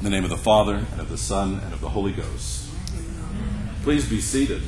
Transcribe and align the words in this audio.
In 0.00 0.04
the 0.04 0.10
name 0.12 0.24
of 0.24 0.30
the 0.30 0.38
Father, 0.38 0.76
and 0.76 0.98
of 0.98 1.10
the 1.10 1.18
Son, 1.18 1.60
and 1.62 1.74
of 1.74 1.82
the 1.82 1.90
Holy 1.90 2.12
Ghost. 2.12 2.70
Please 3.82 4.08
be 4.08 4.18
seated. 4.18 4.62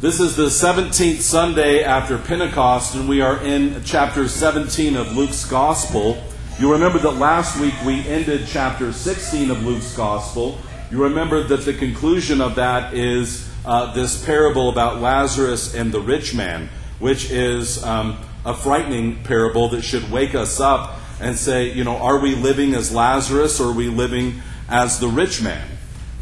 This 0.00 0.20
is 0.20 0.36
the 0.36 0.46
17th 0.46 1.18
Sunday 1.18 1.82
after 1.82 2.18
Pentecost, 2.18 2.94
and 2.94 3.08
we 3.08 3.20
are 3.20 3.42
in 3.42 3.82
chapter 3.84 4.28
17 4.28 4.94
of 4.94 5.16
Luke's 5.16 5.44
Gospel. 5.44 6.22
You 6.60 6.70
remember 6.70 7.00
that 7.00 7.16
last 7.16 7.60
week 7.60 7.74
we 7.84 8.06
ended 8.06 8.46
chapter 8.46 8.92
16 8.92 9.50
of 9.50 9.66
Luke's 9.66 9.96
Gospel. 9.96 10.56
You 10.92 11.02
remember 11.02 11.42
that 11.42 11.64
the 11.64 11.74
conclusion 11.74 12.40
of 12.40 12.54
that 12.54 12.94
is 12.94 13.50
uh, 13.64 13.92
this 13.92 14.24
parable 14.24 14.68
about 14.68 15.00
Lazarus 15.00 15.74
and 15.74 15.90
the 15.90 16.00
rich 16.00 16.32
man, 16.32 16.68
which 17.00 17.28
is 17.28 17.82
um, 17.82 18.18
a 18.44 18.54
frightening 18.54 19.24
parable 19.24 19.68
that 19.70 19.82
should 19.82 20.12
wake 20.12 20.36
us 20.36 20.60
up 20.60 20.98
and 21.20 21.36
say, 21.36 21.72
you 21.72 21.84
know, 21.84 21.96
are 21.96 22.18
we 22.18 22.34
living 22.34 22.74
as 22.74 22.92
Lazarus 22.92 23.60
or 23.60 23.68
are 23.68 23.74
we 23.74 23.88
living 23.88 24.42
as 24.68 24.98
the 24.98 25.08
rich 25.08 25.42
man? 25.42 25.66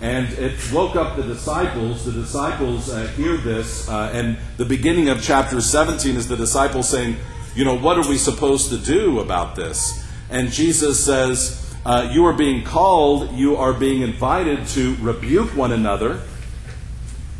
And 0.00 0.32
it 0.34 0.58
woke 0.72 0.96
up 0.96 1.16
the 1.16 1.22
disciples. 1.22 2.04
The 2.04 2.12
disciples 2.12 2.90
uh, 2.90 3.06
hear 3.08 3.36
this, 3.36 3.88
uh, 3.88 4.10
and 4.12 4.38
the 4.56 4.64
beginning 4.64 5.08
of 5.08 5.22
chapter 5.22 5.60
17 5.60 6.16
is 6.16 6.28
the 6.28 6.36
disciples 6.36 6.88
saying, 6.88 7.16
You 7.56 7.64
know, 7.64 7.76
what 7.76 7.98
are 7.98 8.08
we 8.08 8.16
supposed 8.16 8.70
to 8.70 8.78
do 8.78 9.18
about 9.20 9.56
this? 9.56 10.04
And 10.30 10.52
Jesus 10.52 11.04
says, 11.04 11.74
uh, 11.84 12.08
You 12.12 12.24
are 12.26 12.32
being 12.32 12.64
called, 12.64 13.32
you 13.32 13.56
are 13.56 13.72
being 13.72 14.02
invited 14.02 14.66
to 14.68 14.94
rebuke 15.00 15.56
one 15.56 15.72
another. 15.72 16.20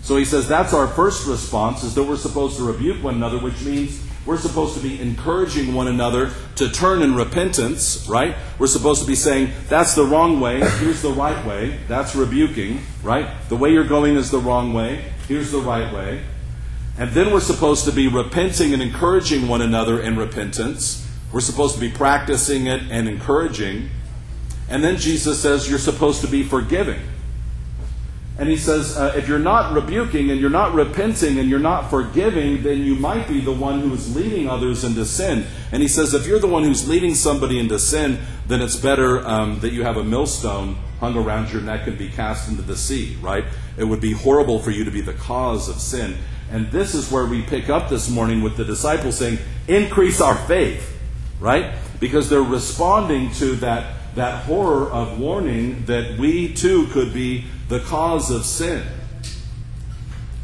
So 0.03 0.17
he 0.17 0.25
says 0.25 0.49
that's 0.49 0.73
our 0.73 0.89
first 0.89 1.27
response, 1.27 1.85
is 1.85 1.95
that 1.95 2.03
we're 2.03 2.17
supposed 2.17 2.57
to 2.57 2.65
rebuke 2.65 3.05
one 3.05 3.17
another, 3.17 3.39
which 3.39 3.61
means 3.61 4.03
we're 4.29 4.37
supposed 4.37 4.75
to 4.75 4.81
be 4.81 5.01
encouraging 5.01 5.73
one 5.73 5.89
another 5.89 6.31
to 6.55 6.69
turn 6.69 7.01
in 7.01 7.15
repentance, 7.15 8.07
right? 8.07 8.37
We're 8.59 8.67
supposed 8.67 9.01
to 9.01 9.07
be 9.07 9.15
saying, 9.15 9.53
that's 9.71 9.95
the 9.95 10.05
wrong 10.05 10.39
way, 10.39 10.61
here's 10.81 11.01
the 11.01 11.15
right 11.15 11.47
way. 11.47 11.79
That's 11.89 12.15
rebuking, 12.15 12.83
right? 13.03 13.27
The 13.49 13.57
way 13.57 13.73
you're 13.73 13.89
going 13.89 14.17
is 14.17 14.31
the 14.31 14.39
wrong 14.39 14.75
way, 14.75 15.03
here's 15.29 15.51
the 15.51 15.61
right 15.61 15.91
way. 15.95 16.23
And 16.99 17.11
then 17.13 17.33
we're 17.33 17.41
supposed 17.41 17.87
to 17.87 17.91
be 17.91 18.07
repenting 18.07 18.75
and 18.75 18.83
encouraging 18.83 19.49
one 19.49 19.63
another 19.63 19.99
in 19.99 20.19
repentance. 20.19 21.11
We're 21.33 21.41
supposed 21.41 21.77
to 21.77 21.81
be 21.81 21.91
practicing 21.91 22.67
it 22.67 22.83
and 22.91 23.09
encouraging. 23.09 23.89
And 24.69 24.85
then 24.85 24.99
Jesus 24.99 25.41
says 25.41 25.71
you're 25.71 25.79
supposed 25.79 26.21
to 26.21 26.27
be 26.27 26.43
forgiving. 26.43 27.01
And 28.39 28.49
he 28.49 28.57
says, 28.57 28.97
uh, 28.97 29.15
if 29.17 29.27
you're 29.27 29.41
not 29.41 29.75
rebuking 29.75 30.31
and 30.31 30.41
you're 30.41 30.49
not 30.49 30.73
repenting 30.73 31.41
and 31.41 31.51
you're 31.51 31.59
not 31.59 31.91
forgiving, 31.91 32.63
then 32.63 32.85
you 32.85 32.95
might 32.95 33.27
be 33.27 33.41
the 33.41 33.53
one 33.53 33.81
who 33.81 33.93
is 33.93 34.15
leading 34.15 34.49
others 34.49 34.85
into 34.85 35.05
sin. 35.05 35.45
And 35.73 35.83
he 35.83 35.89
says, 35.89 36.15
if 36.15 36.25
you're 36.25 36.39
the 36.39 36.47
one 36.47 36.63
who's 36.63 36.89
leading 36.89 37.17
somebody 37.17 37.59
into 37.59 37.81
sin, 37.81 38.21
then 38.47 38.63
it's 38.63 38.77
better 38.77 39.27
um, 39.27 39.59
that 39.59 39.73
you 39.73 39.83
have 39.83 39.97
a 39.97 40.05
millstone 40.05 40.77
hung 41.01 41.17
around 41.17 41.53
your 41.53 41.63
neck 41.63 41.89
and 41.89 41.99
be 41.99 42.09
cast 42.09 42.49
into 42.49 42.63
the 42.63 42.77
sea, 42.77 43.17
right? 43.21 43.45
It 43.77 43.85
would 43.85 44.01
be 44.01 44.13
horrible 44.13 44.61
for 44.61 44.71
you 44.71 44.85
to 44.85 44.91
be 44.93 45.01
the 45.01 45.15
cause 45.15 45.69
of 45.69 45.77
sin. 45.81 46.17
And 46.53 46.71
this 46.71 46.95
is 46.95 47.11
where 47.11 47.27
we 47.27 47.43
pick 47.43 47.69
up 47.69 47.89
this 47.89 48.09
morning 48.09 48.43
with 48.43 48.57
the 48.57 48.65
disciples 48.65 49.19
saying, 49.19 49.39
increase 49.67 50.21
our 50.21 50.37
faith, 50.47 50.97
right? 51.41 51.75
Because 51.99 52.31
they're 52.31 52.41
responding 52.41 53.33
to 53.33 53.57
that, 53.57 54.15
that 54.15 54.45
horror 54.45 54.89
of 54.91 55.19
warning 55.19 55.85
that 55.87 56.19
we 56.19 56.55
too 56.55 56.87
could 56.87 57.13
be 57.13 57.45
the 57.69 57.81
cause 57.81 58.31
of 58.31 58.45
sin. 58.45 58.87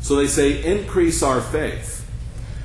So 0.00 0.16
they 0.16 0.26
say, 0.26 0.62
increase 0.62 1.22
our 1.22 1.40
faith. 1.40 2.06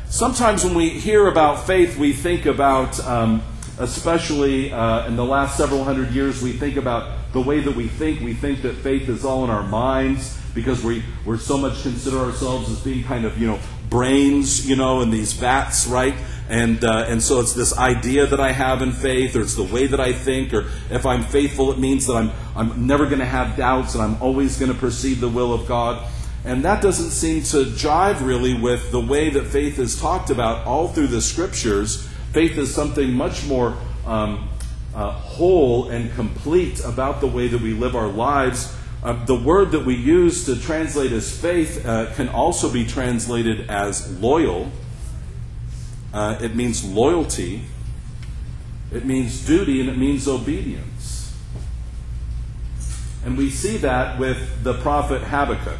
Sometimes 0.10 0.64
when 0.66 0.74
we 0.74 0.90
hear 0.90 1.28
about 1.28 1.66
faith, 1.66 1.98
we 1.98 2.14
think 2.14 2.46
about, 2.46 3.00
um, 3.06 3.42
especially 3.78 4.74
uh, 4.74 5.08
in 5.08 5.16
the 5.16 5.24
last 5.24 5.56
several 5.56 5.84
hundred 5.84 6.12
years, 6.12 6.42
we 6.42 6.52
think 6.52 6.76
about 6.76 7.32
the 7.32 7.40
way 7.40 7.60
that 7.62 7.76
we 7.76 7.88
think. 7.88 8.20
We 8.20 8.34
think 8.34 8.62
that 8.64 8.76
faith 8.78 9.08
is 9.08 9.24
all 9.24 9.44
in 9.44 9.50
our 9.50 9.64
minds 9.64 10.38
because 10.54 10.84
we, 10.84 11.04
we're 11.26 11.38
so 11.38 11.58
much 11.58 11.82
consider 11.84 12.18
ourselves 12.18 12.70
as 12.70 12.80
being 12.82 13.04
kind 13.04 13.24
of, 13.24 13.38
you 13.38 13.48
know, 13.48 13.60
brains, 13.90 14.68
you 14.68 14.76
know, 14.76 15.02
in 15.02 15.10
these 15.10 15.34
vats, 15.34 15.88
right? 15.88 16.16
And, 16.50 16.84
uh, 16.84 17.06
and 17.08 17.22
so 17.22 17.40
it's 17.40 17.54
this 17.54 17.78
idea 17.78 18.26
that 18.26 18.40
I 18.40 18.52
have 18.52 18.82
in 18.82 18.92
faith, 18.92 19.36
or 19.36 19.42
it's 19.42 19.56
the 19.56 19.64
way 19.64 19.86
that 19.86 20.00
I 20.00 20.12
think, 20.12 20.52
or 20.52 20.66
if 20.90 21.06
I'm 21.06 21.22
faithful, 21.22 21.72
it 21.72 21.78
means 21.78 22.08
that 22.08 22.16
I'm, 22.16 22.32
I'm 22.56 22.88
never 22.88 23.06
going 23.06 23.20
to 23.20 23.26
have 23.26 23.56
doubts 23.56 23.94
and 23.94 24.04
I'm 24.04 24.20
always 24.20 24.58
going 24.58 24.74
to 24.74 24.78
perceive 24.78 25.22
the 25.22 25.30
will 25.30 25.54
of 25.54 25.68
God. 25.68 26.10
And 26.44 26.64
that 26.66 26.82
doesn't 26.82 27.12
seem 27.12 27.44
to 27.44 27.70
jive 27.72 28.26
really 28.26 28.56
with 28.56 28.92
the 28.92 29.00
way 29.00 29.30
that 29.30 29.46
faith 29.46 29.78
is 29.78 30.00
talked 30.00 30.32
about 30.32 30.66
all 30.66 30.88
through 30.88 31.08
the 31.08 31.22
scriptures. 31.22 32.08
Faith 32.32 32.58
is 32.58 32.74
something 32.74 33.12
much 33.14 33.46
more 33.46 33.78
um, 34.08 34.50
uh, 34.96 35.12
whole 35.12 35.90
and 35.90 36.12
complete 36.16 36.84
about 36.84 37.22
the 37.22 37.28
way 37.28 37.48
that 37.48 37.62
we 37.62 37.74
live 37.74 37.96
our 37.96 38.08
lives. 38.08 38.76
Uh, 39.04 39.24
the 39.26 39.36
word 39.36 39.72
that 39.72 39.86
we 39.86 39.96
use 39.96 40.46
to 40.46 40.60
translate 40.60 41.12
as 41.12 41.30
faith 41.30 41.86
uh, 41.86 42.12
can 42.16 42.28
also 42.28 42.72
be 42.72 42.86
translated 42.86 43.70
as 43.70 44.20
loyal. 44.20 44.72
Uh, 46.14 46.38
it 46.42 46.56
means 46.56 46.84
loyalty, 46.84 47.64
it 48.92 49.06
means 49.06 49.46
duty, 49.46 49.80
and 49.80 49.90
it 49.90 49.98
means 49.98 50.28
obedience. 50.28 51.36
And 53.24 53.38
we 53.38 53.50
see 53.50 53.78
that 53.78 54.18
with 54.18 54.64
the 54.64 54.74
prophet 54.76 55.22
Habakkuk. 55.22 55.78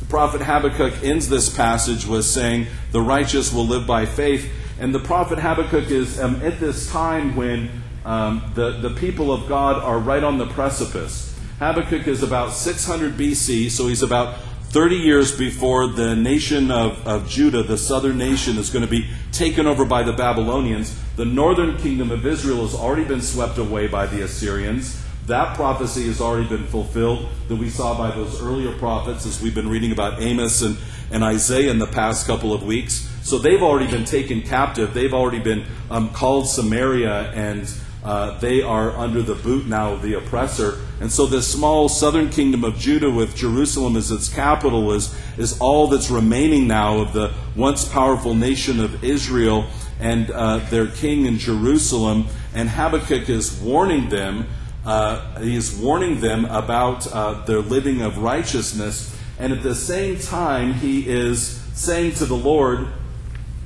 The 0.00 0.06
prophet 0.06 0.40
Habakkuk 0.40 1.02
ends 1.02 1.28
this 1.28 1.54
passage 1.54 2.06
with 2.06 2.24
saying, 2.24 2.66
The 2.92 3.00
righteous 3.00 3.52
will 3.52 3.66
live 3.66 3.86
by 3.86 4.06
faith. 4.06 4.50
And 4.80 4.94
the 4.94 4.98
prophet 4.98 5.38
Habakkuk 5.38 5.90
is 5.90 6.18
um, 6.18 6.36
at 6.42 6.58
this 6.58 6.90
time 6.90 7.36
when 7.36 7.70
um, 8.04 8.50
the, 8.54 8.72
the 8.72 8.90
people 8.90 9.32
of 9.32 9.48
God 9.48 9.76
are 9.82 9.98
right 9.98 10.24
on 10.24 10.38
the 10.38 10.46
precipice. 10.46 11.38
Habakkuk 11.58 12.08
is 12.08 12.22
about 12.22 12.52
600 12.52 13.12
BC, 13.14 13.70
so 13.70 13.86
he's 13.86 14.02
about 14.02 14.36
30 14.74 14.96
years 14.96 15.38
before 15.38 15.86
the 15.86 16.16
nation 16.16 16.72
of, 16.72 17.06
of 17.06 17.28
Judah, 17.28 17.62
the 17.62 17.78
southern 17.78 18.18
nation, 18.18 18.58
is 18.58 18.70
going 18.70 18.84
to 18.84 18.90
be 18.90 19.08
taken 19.30 19.68
over 19.68 19.84
by 19.84 20.02
the 20.02 20.12
Babylonians. 20.12 21.00
The 21.14 21.24
northern 21.24 21.78
kingdom 21.78 22.10
of 22.10 22.26
Israel 22.26 22.62
has 22.62 22.74
already 22.74 23.04
been 23.04 23.22
swept 23.22 23.58
away 23.58 23.86
by 23.86 24.06
the 24.06 24.24
Assyrians. 24.24 25.00
That 25.28 25.54
prophecy 25.54 26.08
has 26.08 26.20
already 26.20 26.48
been 26.48 26.66
fulfilled 26.66 27.28
that 27.46 27.54
we 27.54 27.70
saw 27.70 27.96
by 27.96 28.16
those 28.16 28.42
earlier 28.42 28.76
prophets 28.76 29.24
as 29.26 29.40
we've 29.40 29.54
been 29.54 29.68
reading 29.68 29.92
about 29.92 30.20
Amos 30.20 30.62
and, 30.62 30.76
and 31.12 31.22
Isaiah 31.22 31.70
in 31.70 31.78
the 31.78 31.86
past 31.86 32.26
couple 32.26 32.52
of 32.52 32.64
weeks. 32.64 33.08
So 33.22 33.38
they've 33.38 33.62
already 33.62 33.88
been 33.88 34.04
taken 34.04 34.42
captive. 34.42 34.92
They've 34.92 35.14
already 35.14 35.38
been 35.38 35.66
um, 35.88 36.10
called 36.10 36.48
Samaria 36.48 37.30
and 37.30 37.72
uh, 38.04 38.38
they 38.38 38.60
are 38.60 38.90
under 38.90 39.22
the 39.22 39.34
boot 39.34 39.66
now 39.66 39.92
of 39.92 40.02
the 40.02 40.14
oppressor. 40.14 40.78
And 41.00 41.10
so 41.10 41.26
this 41.26 41.50
small 41.50 41.88
southern 41.88 42.28
kingdom 42.28 42.62
of 42.62 42.76
Judah 42.76 43.10
with 43.10 43.34
Jerusalem 43.34 43.96
as 43.96 44.10
its 44.10 44.28
capital 44.28 44.92
is, 44.92 45.14
is 45.38 45.58
all 45.58 45.88
that's 45.88 46.10
remaining 46.10 46.68
now 46.68 46.98
of 46.98 47.14
the 47.14 47.32
once 47.56 47.88
powerful 47.88 48.34
nation 48.34 48.78
of 48.78 49.02
Israel 49.02 49.66
and 49.98 50.30
uh, 50.30 50.58
their 50.70 50.86
king 50.86 51.24
in 51.24 51.38
Jerusalem. 51.38 52.26
And 52.54 52.68
Habakkuk 52.68 53.28
is 53.30 53.58
warning 53.60 54.10
them, 54.10 54.48
uh, 54.84 55.40
he 55.40 55.56
is 55.56 55.74
warning 55.74 56.20
them 56.20 56.44
about 56.44 57.06
uh, 57.06 57.44
their 57.44 57.60
living 57.60 58.02
of 58.02 58.18
righteousness. 58.18 59.18
And 59.38 59.52
at 59.52 59.62
the 59.62 59.74
same 59.74 60.18
time, 60.18 60.74
he 60.74 61.08
is 61.08 61.60
saying 61.72 62.14
to 62.16 62.26
the 62.26 62.36
Lord, 62.36 62.88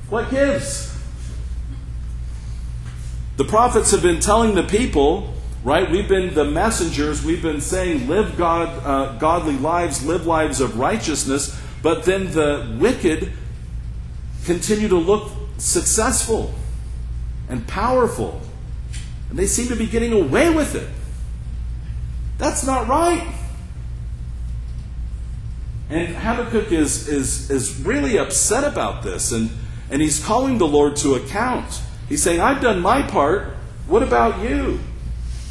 What 0.08 0.30
gives? 0.30 0.97
The 3.38 3.44
prophets 3.44 3.92
have 3.92 4.02
been 4.02 4.18
telling 4.18 4.56
the 4.56 4.64
people, 4.64 5.32
right? 5.62 5.88
We've 5.88 6.08
been 6.08 6.34
the 6.34 6.44
messengers. 6.44 7.24
We've 7.24 7.40
been 7.40 7.60
saying, 7.60 8.08
live 8.08 8.36
God, 8.36 8.68
uh, 8.84 9.16
godly 9.18 9.56
lives, 9.56 10.04
live 10.04 10.26
lives 10.26 10.60
of 10.60 10.76
righteousness. 10.76 11.56
But 11.80 12.02
then 12.02 12.32
the 12.32 12.76
wicked 12.80 13.32
continue 14.44 14.88
to 14.88 14.96
look 14.96 15.30
successful 15.56 16.52
and 17.48 17.64
powerful. 17.68 18.40
And 19.30 19.38
they 19.38 19.46
seem 19.46 19.68
to 19.68 19.76
be 19.76 19.86
getting 19.86 20.12
away 20.12 20.52
with 20.52 20.74
it. 20.74 20.88
That's 22.38 22.66
not 22.66 22.88
right. 22.88 23.24
And 25.90 26.16
Habakkuk 26.16 26.72
is, 26.72 27.06
is, 27.06 27.50
is 27.52 27.80
really 27.82 28.18
upset 28.18 28.64
about 28.64 29.04
this, 29.04 29.30
and, 29.30 29.50
and 29.90 30.02
he's 30.02 30.22
calling 30.22 30.58
the 30.58 30.66
Lord 30.66 30.96
to 30.96 31.14
account. 31.14 31.82
He's 32.08 32.22
saying, 32.22 32.40
I've 32.40 32.62
done 32.62 32.80
my 32.80 33.02
part. 33.02 33.54
What 33.86 34.02
about 34.02 34.42
you? 34.42 34.80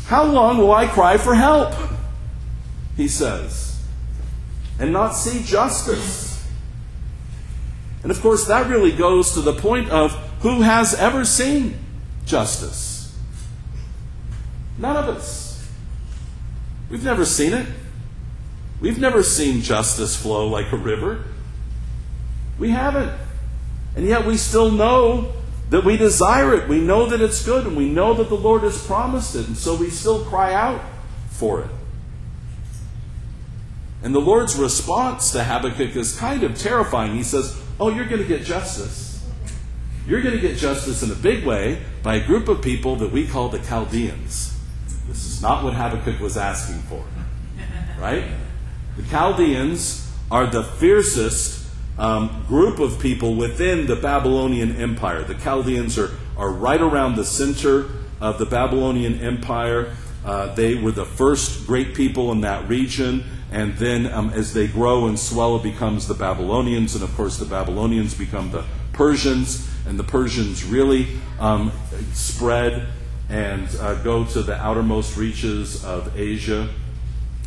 How 0.06 0.24
long 0.24 0.57
will 0.57 0.71
I 0.71 0.88
cry 0.88 1.18
for 1.18 1.36
help? 1.36 1.74
He 2.95 3.07
says, 3.07 3.83
and 4.80 4.92
not 4.92 5.09
see 5.09 5.44
justice. 5.44 6.48
And 8.04 8.12
of 8.12 8.21
course, 8.21 8.48
that 8.48 8.69
really 8.69 8.92
goes 8.92 9.33
to 9.33 9.42
the 9.42 9.54
point 9.54 9.89
of 9.89 10.12
who 10.42 10.62
has 10.62 10.94
ever 10.94 11.25
seen 11.25 11.77
justice? 12.25 13.15
None 14.77 14.95
of 14.95 15.09
us. 15.09 15.68
We've 16.89 17.04
never 17.04 17.25
seen 17.25 17.54
it. 17.54 17.68
We've 18.80 19.00
never 19.00 19.24
seen 19.24 19.62
justice 19.62 20.15
flow 20.15 20.48
like 20.48 20.71
a 20.71 20.77
river. 20.77 21.24
We 22.59 22.69
haven't. 22.69 23.12
And 23.95 24.07
yet 24.07 24.25
we 24.25 24.38
still 24.38 24.71
know 24.71 25.33
that 25.69 25.84
we 25.84 25.98
desire 25.98 26.54
it. 26.54 26.69
We 26.69 26.80
know 26.80 27.08
that 27.08 27.22
it's 27.22 27.44
good, 27.44 27.66
and 27.66 27.75
we 27.75 27.90
know 27.90 28.14
that 28.14 28.30
the 28.30 28.36
Lord 28.36 28.64
has 28.64 28.86
promised 28.86 29.36
it, 29.36 29.48
and 29.48 29.58
so 29.58 29.75
we 29.75 29.90
still 29.90 30.24
cry 30.25 30.54
out 30.54 30.81
for 31.30 31.62
it. 31.62 31.69
And 34.04 34.14
the 34.14 34.19
Lord's 34.19 34.56
response 34.56 35.31
to 35.31 35.44
Habakkuk 35.44 35.96
is 35.96 36.18
kind 36.18 36.44
of 36.44 36.58
terrifying. 36.58 37.16
He 37.16 37.24
says, 37.24 37.60
Oh, 37.80 37.90
you're 37.90 38.06
going 38.06 38.22
to 38.22 38.28
get 38.28 38.44
justice. 38.44 39.28
You're 40.08 40.22
going 40.22 40.36
to 40.36 40.42
get 40.42 40.58
justice 40.58 41.04
in 41.04 41.12
a 41.12 41.16
big 41.16 41.46
way 41.46 41.81
by 42.02 42.16
a 42.16 42.25
group 42.25 42.48
of 42.48 42.62
people 42.62 42.96
that 42.98 43.12
we 43.12 43.28
call 43.28 43.50
the 43.50 43.60
Chaldeans. 43.60 44.58
This 45.08 45.25
is 45.25 45.42
not 45.42 45.64
what 45.64 45.74
Habakkuk 45.74 46.19
was 46.19 46.38
asking 46.38 46.81
for. 46.84 47.04
Right? 48.00 48.24
The 48.96 49.04
Chaldeans 49.04 50.10
are 50.31 50.48
the 50.48 50.64
fiercest 50.64 51.56
um, 51.97 52.45
group 52.47 52.79
of 52.79 52.99
people 52.99 53.35
within 53.35 53.88
the 53.88 53.95
Babylonian 53.95 54.75
Empire. 54.75 55.23
The 55.23 55.35
Chaldeans 55.35 55.97
are, 55.97 56.11
are 56.38 56.51
right 56.51 56.81
around 56.81 57.15
the 57.15 57.25
center 57.25 57.89
of 58.21 58.38
the 58.38 58.45
Babylonian 58.45 59.19
Empire. 59.19 59.95
Uh, 60.23 60.53
they 60.55 60.75
were 60.75 60.91
the 60.91 61.05
first 61.05 61.65
great 61.65 61.95
people 61.95 62.31
in 62.31 62.41
that 62.41 62.67
region. 62.67 63.23
And 63.51 63.75
then 63.77 64.07
um, 64.07 64.29
as 64.31 64.53
they 64.53 64.67
grow 64.67 65.07
and 65.07 65.17
swell, 65.17 65.55
it 65.55 65.63
becomes 65.63 66.07
the 66.07 66.13
Babylonians. 66.13 66.95
And 66.95 67.03
of 67.03 67.13
course, 67.15 67.38
the 67.38 67.45
Babylonians 67.45 68.13
become 68.13 68.51
the 68.51 68.65
Persians. 68.94 69.67
And 69.88 69.97
the 69.97 70.03
Persians 70.03 70.63
really 70.63 71.07
um, 71.39 71.71
spread 72.13 72.88
and 73.29 73.67
uh, 73.79 73.95
go 74.03 74.25
to 74.25 74.41
the 74.41 74.55
outermost 74.55 75.17
reaches 75.17 75.83
of 75.83 76.17
Asia. 76.17 76.69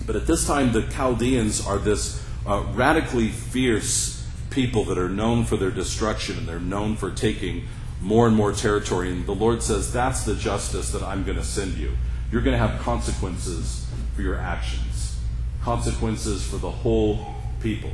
But 0.07 0.17
at 0.17 0.27
this 0.27 0.47
time, 0.47 0.73
the 0.73 0.83
Chaldeans 0.83 1.67
are 1.67 1.79
this 1.79 2.25
uh, 2.47 2.65
radically 2.73 3.29
fierce 3.29 4.20
people 4.51 4.85
that 4.85 4.99
are 4.99 5.09
known 5.09 5.45
for 5.45 5.57
their 5.57 5.71
destruction 5.71 6.37
and 6.37 6.47
they're 6.47 6.61
known 6.61 6.97
for 6.97 7.11
taking 7.11 7.67
more 8.01 8.27
and 8.27 8.37
more 8.37 8.53
territory. 8.53 9.11
And 9.11 9.27
the 9.27 9.35
Lord 9.35 9.63
says, 9.63 9.93
That's 9.93 10.25
the 10.25 10.35
justice 10.35 10.91
that 10.91 11.03
I'm 11.03 11.25
going 11.25 11.39
to 11.39 11.45
send 11.45 11.77
you. 11.77 11.97
You're 12.33 12.43
going 12.43 12.59
to 12.59 12.67
have 12.67 12.81
consequences 12.81 13.87
for 14.15 14.23
your 14.23 14.37
actions, 14.37 15.19
consequences 15.63 16.47
for 16.47 16.57
the 16.57 16.71
whole 16.71 17.35
people, 17.61 17.91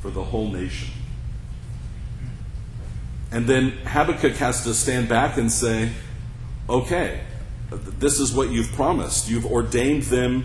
for 0.00 0.10
the 0.10 0.24
whole 0.24 0.48
nation. 0.48 0.88
And 3.30 3.46
then 3.46 3.70
Habakkuk 3.84 4.36
has 4.36 4.64
to 4.64 4.74
stand 4.74 5.08
back 5.08 5.36
and 5.36 5.50
say, 5.50 5.90
Okay, 6.68 7.20
this 7.70 8.20
is 8.20 8.32
what 8.32 8.50
you've 8.50 8.72
promised. 8.72 9.28
You've 9.28 9.46
ordained 9.46 10.04
them 10.04 10.44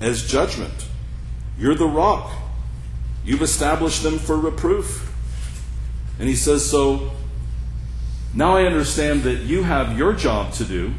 as 0.00 0.26
judgment. 0.26 0.88
You're 1.58 1.74
the 1.74 1.88
rock. 1.88 2.30
You've 3.28 3.42
established 3.42 4.02
them 4.02 4.18
for 4.18 4.38
reproof. 4.38 5.14
And 6.18 6.30
he 6.30 6.34
says, 6.34 6.68
So 6.68 7.10
now 8.32 8.56
I 8.56 8.64
understand 8.64 9.22
that 9.24 9.40
you 9.40 9.64
have 9.64 9.98
your 9.98 10.14
job 10.14 10.54
to 10.54 10.64
do, 10.64 10.94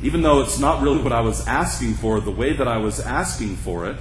even 0.00 0.22
though 0.22 0.42
it's 0.42 0.60
not 0.60 0.80
really 0.80 1.02
what 1.02 1.12
I 1.12 1.22
was 1.22 1.44
asking 1.48 1.94
for, 1.94 2.20
the 2.20 2.30
way 2.30 2.52
that 2.52 2.68
I 2.68 2.76
was 2.76 3.00
asking 3.00 3.56
for 3.56 3.90
it. 3.90 3.96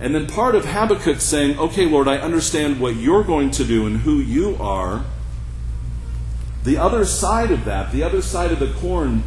And 0.00 0.16
then 0.16 0.26
part 0.26 0.56
of 0.56 0.64
Habakkuk 0.64 1.20
saying, 1.20 1.60
Okay, 1.60 1.86
Lord, 1.86 2.08
I 2.08 2.18
understand 2.18 2.80
what 2.80 2.96
you're 2.96 3.22
going 3.22 3.52
to 3.52 3.64
do 3.64 3.86
and 3.86 3.98
who 3.98 4.18
you 4.18 4.56
are. 4.56 5.04
The 6.64 6.76
other 6.76 7.04
side 7.04 7.52
of 7.52 7.64
that, 7.66 7.92
the 7.92 8.02
other 8.02 8.20
side 8.20 8.50
of 8.50 8.58
the 8.58 8.72
coin, 8.72 9.22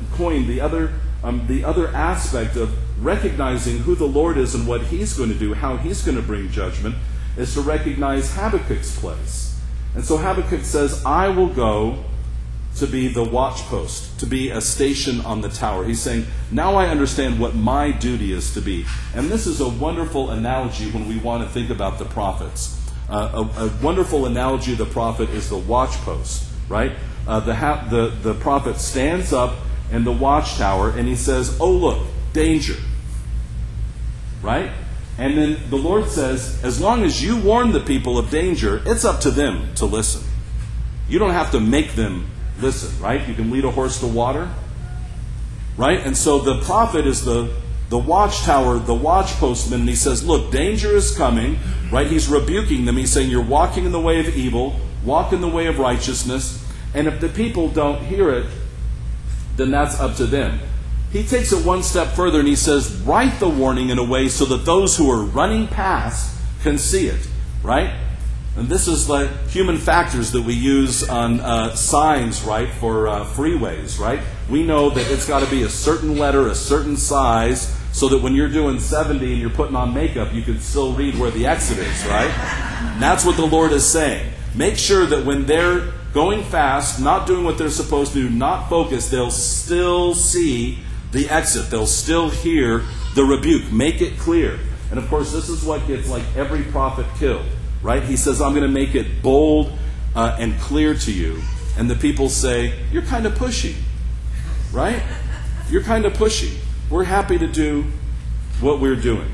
the 0.48 0.60
other 0.60 0.92
um, 1.24 1.48
the 1.48 1.64
other 1.64 1.88
aspect 1.90 2.58
of 2.58 2.78
recognizing 3.02 3.80
who 3.80 3.96
the 3.96 4.08
Lord 4.08 4.38
is 4.38 4.56
and 4.56 4.68
what 4.68 4.84
He's 4.84 5.14
going 5.14 5.30
to 5.30 5.38
do, 5.38 5.54
how 5.54 5.78
He's 5.78 6.04
going 6.04 6.18
to 6.18 6.24
bring 6.24 6.50
judgment, 6.50 6.96
is 7.38 7.54
to 7.56 7.62
recognize 7.62 8.34
Habakkuk's 8.36 9.00
place. 9.00 9.60
And 9.96 10.06
so 10.06 10.18
Habakkuk 10.18 10.64
says, 10.64 11.04
I 11.06 11.30
will 11.30 11.50
go 11.50 12.04
to 12.78 12.88
be 12.88 13.08
the 13.10 13.24
watchpost, 13.24 14.18
to 14.20 14.26
be 14.26 14.50
a 14.50 14.62
station 14.62 15.20
on 15.22 15.42
the 15.42 15.50
tower. 15.50 15.84
He's 15.84 16.02
saying, 16.02 16.26
Now 16.52 16.76
I 16.76 16.88
understand 16.88 17.40
what 17.40 17.56
my 17.56 17.92
duty 17.92 18.32
is 18.32 18.54
to 18.54 18.62
be. 18.62 18.86
And 19.14 19.30
this 19.30 19.46
is 19.46 19.60
a 19.60 19.68
wonderful 19.68 20.30
analogy 20.30 20.90
when 20.92 21.08
we 21.08 21.18
want 21.18 21.44
to 21.44 21.50
think 21.50 21.70
about 21.70 22.00
the 22.00 22.06
prophets. 22.06 22.78
Uh, 23.10 23.46
a, 23.58 23.66
a, 23.66 23.72
wonderful 23.84 24.26
analogy 24.26 24.72
of 24.72 24.78
the 24.78 24.86
prophet 24.86 25.30
is 25.32 25.50
the 25.50 25.60
watchpost, 25.60 26.50
right? 26.70 26.94
Uh, 27.28 27.42
the, 27.42 27.54
ha- 27.54 27.86
the, 27.90 28.08
the 28.08 28.34
prophet 28.36 28.78
stands 28.78 29.34
up 29.34 29.58
in 29.92 30.06
the 30.06 30.12
watchtower 30.12 30.92
and 30.92 31.10
he 31.10 31.16
says, 31.16 31.58
Oh, 31.60 31.72
look, 31.72 32.08
danger. 32.32 32.76
Right? 34.42 34.72
And 35.18 35.38
then 35.38 35.70
the 35.70 35.78
Lord 35.78 36.08
says, 36.10 36.64
As 36.64 36.82
long 36.82 37.04
as 37.04 37.24
you 37.24 37.38
warn 37.38 37.72
the 37.72 37.80
people 37.80 38.18
of 38.18 38.30
danger, 38.30 38.82
it's 38.86 39.06
up 39.06 39.22
to 39.22 39.32
them 39.32 39.74
to 39.76 39.86
listen. 39.86 40.24
You 41.08 41.20
don't 41.20 41.32
have 41.32 41.52
to 41.52 41.60
make 41.60 41.94
them 41.94 42.28
listen, 42.60 43.02
right? 43.02 43.28
You 43.28 43.34
can 43.34 43.52
lead 43.52 43.66
a 43.66 43.72
horse 43.72 44.00
to 44.00 44.08
water. 44.08 44.50
Right? 45.78 46.00
And 46.00 46.18
so 46.18 46.40
the 46.40 46.62
prophet 46.62 47.06
is 47.06 47.26
the, 47.26 47.54
the 47.90 47.98
watchtower, 47.98 48.80
the 48.80 48.96
watchpostman, 48.96 49.76
and 49.76 49.90
he 49.90 49.96
says, 49.96 50.26
Look, 50.26 50.52
danger 50.52 50.96
is 50.96 51.16
coming. 51.16 51.60
Right? 51.92 52.08
He's 52.08 52.28
rebuking 52.28 52.86
them. 52.86 52.98
He's 52.98 53.12
saying, 53.12 53.30
You're 53.30 53.44
walking 53.44 53.86
in 53.86 53.92
the 53.92 54.02
way 54.02 54.20
of 54.20 54.36
evil, 54.36 54.80
walk 55.04 55.34
in 55.34 55.42
the 55.42 55.50
way 55.50 55.68
of 55.68 55.80
righteousness. 55.80 56.58
And 56.94 57.08
if 57.08 57.20
the 57.20 57.30
people 57.30 57.70
don't 57.70 58.04
hear 58.06 58.32
it, 58.32 58.48
then 59.56 59.72
that's 59.72 60.00
up 60.00 60.16
to 60.18 60.26
them. 60.26 60.60
He 61.12 61.24
takes 61.24 61.52
it 61.52 61.66
one 61.66 61.84
step 61.84 62.10
further 62.10 62.40
and 62.40 62.48
he 62.48 62.56
says, 62.56 62.96
write 63.02 63.40
the 63.40 63.50
warning 63.50 63.90
in 63.90 63.98
a 63.98 64.04
way 64.04 64.30
so 64.30 64.46
that 64.46 64.66
those 64.66 64.96
who 64.96 65.12
are 65.12 65.24
running 65.24 65.68
past 65.68 66.40
can 66.64 66.78
see 66.78 67.08
it, 67.08 67.28
right? 67.64 67.94
And 68.56 68.70
this 68.70 68.88
is 68.88 69.08
the 69.08 69.28
human 69.50 69.78
factors 69.78 70.32
that 70.32 70.42
we 70.42 70.54
use 70.54 71.08
on 71.08 71.40
uh, 71.40 71.76
signs, 71.76 72.44
right, 72.44 72.70
for 72.70 73.08
uh, 73.08 73.26
freeways, 73.26 74.00
right? 74.00 74.22
We 74.50 74.64
know 74.64 74.90
that 74.90 75.10
it's 75.12 75.28
got 75.28 75.42
to 75.42 75.50
be 75.50 75.64
a 75.64 75.70
certain 75.70 76.18
letter, 76.18 76.48
a 76.48 76.56
certain 76.56 76.96
size, 76.98 77.78
so 77.94 78.08
that 78.10 78.22
when 78.22 78.34
you're 78.34 78.50
doing 78.50 78.80
70 78.80 79.32
and 79.32 79.42
you're 79.42 79.50
putting 79.50 79.76
on 79.76 79.94
makeup, 79.94 80.34
you 80.34 80.42
can 80.42 80.60
still 80.60 80.94
read 80.94 81.18
where 81.18 81.32
the 81.32 81.46
exit 81.46 81.78
is, 81.78 82.06
right? 82.06 82.32
And 82.94 83.02
that's 83.02 83.26
what 83.26 83.36
the 83.36 83.46
Lord 83.46 83.72
is 83.72 83.88
saying. 83.88 84.34
Make 84.56 84.78
sure 84.78 85.06
that 85.06 85.26
when 85.26 85.46
they're 85.46 85.92
going 86.14 86.44
fast, 86.44 87.02
not 87.02 87.28
doing 87.28 87.46
what 87.46 87.58
they're 87.58 87.70
supposed 87.70 88.14
to 88.14 88.28
do, 88.28 88.30
not 88.30 88.70
focused, 88.70 89.12
they'll 89.12 89.32
still 89.32 90.14
see 90.14 90.80
the 91.12 91.30
exit. 91.30 91.70
They'll 91.70 91.88
still 91.88 92.30
hear 92.30 92.84
the 93.16 93.24
rebuke. 93.24 93.72
Make 93.72 94.02
it 94.02 94.18
clear. 94.18 94.60
And 94.90 95.00
of 95.00 95.08
course, 95.08 95.32
this 95.32 95.50
is 95.50 95.64
what 95.64 95.86
gets 95.88 96.10
like 96.10 96.24
every 96.36 96.64
prophet 96.64 97.06
killed, 97.18 97.46
right? 97.82 98.04
He 98.04 98.18
says, 98.18 98.42
I'm 98.42 98.54
going 98.54 98.68
to 98.68 98.72
make 98.72 98.96
it 98.96 99.22
bold 99.22 99.72
uh, 100.16 100.36
and 100.40 100.60
clear 100.60 100.94
to 100.96 101.12
you. 101.12 101.42
And 101.78 101.90
the 101.90 101.96
people 101.96 102.28
say, 102.30 102.74
You're 102.92 103.04
kind 103.04 103.26
of 103.26 103.34
pushy, 103.34 103.76
right? 104.74 105.02
You're 105.70 105.84
kind 105.84 106.06
of 106.06 106.14
pushy. 106.14 106.58
We're 106.90 107.06
happy 107.06 107.38
to 107.38 107.48
do 107.48 107.86
what 108.60 108.82
we're 108.82 108.98
doing. 108.98 109.32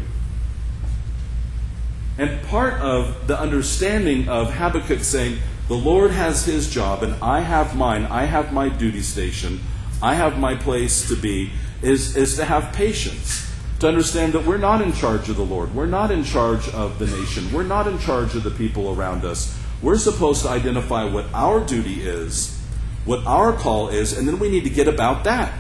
And 2.19 2.41
part 2.43 2.75
of 2.75 3.27
the 3.27 3.39
understanding 3.39 4.29
of 4.29 4.53
Habakkuk 4.53 4.99
saying, 4.99 5.39
the 5.67 5.75
Lord 5.75 6.11
has 6.11 6.45
his 6.45 6.69
job, 6.69 7.03
and 7.03 7.15
I 7.21 7.41
have 7.41 7.75
mine. 7.75 8.05
I 8.05 8.23
have 8.23 8.53
my 8.53 8.69
duty 8.69 9.01
station. 9.01 9.59
I 10.01 10.13
have 10.13 10.39
my 10.39 10.55
place 10.55 11.09
to 11.09 11.15
be, 11.17 11.51
is, 11.81 12.15
is 12.15 12.35
to 12.37 12.45
have 12.45 12.73
patience. 12.73 13.43
To 13.79 13.87
understand 13.87 14.33
that 14.33 14.45
we're 14.45 14.57
not 14.57 14.81
in 14.81 14.91
charge 14.91 15.29
of 15.29 15.35
the 15.35 15.45
Lord. 15.45 15.73
We're 15.75 15.85
not 15.85 16.09
in 16.09 16.23
charge 16.23 16.67
of 16.69 16.97
the 16.97 17.05
nation. 17.05 17.51
We're 17.53 17.63
not 17.63 17.87
in 17.87 17.99
charge 17.99 18.33
of 18.35 18.43
the 18.43 18.49
people 18.49 18.95
around 18.95 19.23
us. 19.23 19.55
We're 19.81 19.99
supposed 19.99 20.41
to 20.41 20.49
identify 20.49 21.03
what 21.05 21.25
our 21.33 21.63
duty 21.63 22.01
is, 22.01 22.59
what 23.05 23.25
our 23.27 23.53
call 23.53 23.89
is, 23.89 24.17
and 24.17 24.27
then 24.27 24.39
we 24.39 24.49
need 24.49 24.63
to 24.63 24.71
get 24.71 24.87
about 24.87 25.25
that. 25.25 25.53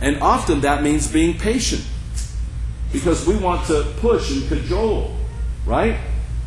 And 0.00 0.20
often 0.22 0.62
that 0.62 0.82
means 0.82 1.10
being 1.10 1.38
patient. 1.38 1.84
Because 2.92 3.26
we 3.26 3.36
want 3.36 3.66
to 3.66 3.82
push 3.98 4.30
and 4.30 4.48
cajole, 4.48 5.14
right? 5.66 5.98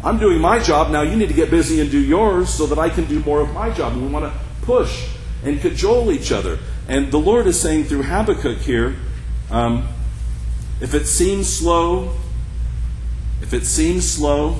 I'm 0.04 0.18
doing 0.18 0.40
my 0.40 0.60
job, 0.60 0.92
now 0.92 1.02
you 1.02 1.16
need 1.16 1.28
to 1.28 1.36
get 1.36 1.52
busy 1.52 1.82
and 1.82 1.92
do 1.92 2.00
yours 2.00 2.50
so 2.50 2.66
that 2.68 2.80
I 2.80 2.90
can 2.90 3.06
do 3.06 3.20
more 3.20 3.42
of 3.42 3.54
my 3.54 3.70
job. 3.70 3.94
And 3.94 4.02
we 4.02 4.08
want 4.08 4.26
to 4.26 4.40
push 4.62 5.10
and 5.44 5.60
cajole 5.60 6.12
each 6.12 6.32
other. 6.32 6.58
And 6.90 7.12
the 7.12 7.20
Lord 7.20 7.48
is 7.48 7.60
saying 7.60 7.86
through 7.86 8.04
Habakkuk 8.04 8.58
here 8.58 8.98
um, 9.50 9.88
if 10.82 10.94
it 10.94 11.06
seems 11.06 11.48
slow, 11.48 12.16
if 13.42 13.54
it 13.54 13.66
seems 13.66 14.10
slow, 14.10 14.58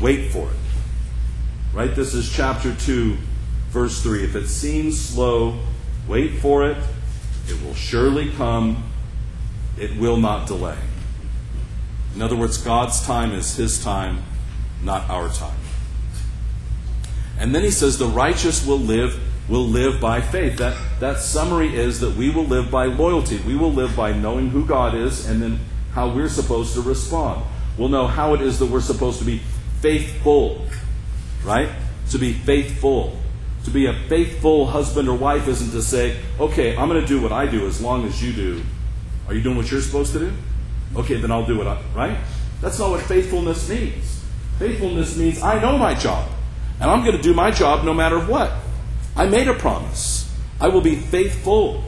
wait 0.00 0.30
for 0.30 0.48
it. 0.50 0.56
Right? 1.74 1.94
This 1.94 2.14
is 2.14 2.30
chapter 2.30 2.74
2, 2.74 3.16
verse 3.68 4.02
3. 4.02 4.24
If 4.24 4.36
it 4.36 4.46
seems 4.48 4.98
slow, 4.98 5.58
wait 6.08 6.38
for 6.38 6.66
it. 6.68 6.78
It 7.48 7.62
will 7.62 7.74
surely 7.74 8.30
come. 8.32 8.90
It 9.78 9.98
will 9.98 10.16
not 10.16 10.46
delay. 10.46 10.78
In 12.14 12.22
other 12.22 12.36
words, 12.36 12.58
God's 12.58 13.04
time 13.04 13.32
is 13.32 13.56
His 13.56 13.82
time 13.82 14.22
not 14.82 15.08
our 15.10 15.28
time. 15.28 15.58
And 17.38 17.54
then 17.54 17.62
he 17.62 17.70
says 17.70 17.98
the 17.98 18.06
righteous 18.06 18.64
will 18.66 18.78
live 18.78 19.18
will 19.50 19.66
live 19.66 20.00
by 20.00 20.20
faith. 20.20 20.56
That 20.58 20.80
that 21.00 21.18
summary 21.18 21.74
is 21.74 22.00
that 22.00 22.14
we 22.14 22.30
will 22.30 22.44
live 22.44 22.70
by 22.70 22.86
loyalty. 22.86 23.38
We 23.38 23.56
will 23.56 23.72
live 23.72 23.96
by 23.96 24.12
knowing 24.12 24.50
who 24.50 24.64
God 24.64 24.94
is 24.94 25.28
and 25.28 25.42
then 25.42 25.60
how 25.92 26.08
we're 26.08 26.28
supposed 26.28 26.74
to 26.74 26.80
respond. 26.80 27.44
We'll 27.76 27.88
know 27.88 28.06
how 28.06 28.34
it 28.34 28.40
is 28.40 28.60
that 28.60 28.66
we're 28.66 28.80
supposed 28.80 29.18
to 29.18 29.24
be 29.24 29.40
faithful, 29.80 30.64
right? 31.44 31.68
To 32.10 32.18
be 32.18 32.32
faithful. 32.32 33.18
To 33.64 33.70
be 33.70 33.86
a 33.86 33.92
faithful 34.08 34.66
husband 34.66 35.08
or 35.08 35.18
wife 35.18 35.48
isn't 35.48 35.72
to 35.72 35.82
say, 35.82 36.18
okay, 36.38 36.76
I'm 36.76 36.88
going 36.88 37.00
to 37.00 37.06
do 37.06 37.20
what 37.20 37.32
I 37.32 37.46
do 37.46 37.66
as 37.66 37.80
long 37.82 38.06
as 38.06 38.22
you 38.22 38.32
do. 38.32 38.62
Are 39.28 39.34
you 39.34 39.42
doing 39.42 39.56
what 39.56 39.70
you're 39.70 39.82
supposed 39.82 40.12
to 40.14 40.18
do? 40.18 40.32
Okay, 40.96 41.16
then 41.16 41.30
I'll 41.30 41.44
do 41.44 41.58
what 41.58 41.66
I, 41.66 41.80
right? 41.94 42.18
That's 42.60 42.78
not 42.78 42.90
what 42.90 43.02
faithfulness 43.02 43.68
means. 43.68 44.24
Faithfulness 44.58 45.16
means 45.16 45.42
I 45.42 45.60
know 45.60 45.78
my 45.78 45.94
job, 45.94 46.28
and 46.80 46.90
I'm 46.90 47.04
going 47.04 47.16
to 47.16 47.22
do 47.22 47.34
my 47.34 47.50
job 47.50 47.84
no 47.84 47.94
matter 47.94 48.18
what. 48.18 48.52
I 49.20 49.26
made 49.26 49.48
a 49.48 49.52
promise. 49.52 50.34
I 50.58 50.68
will 50.68 50.80
be 50.80 50.96
faithful. 50.96 51.84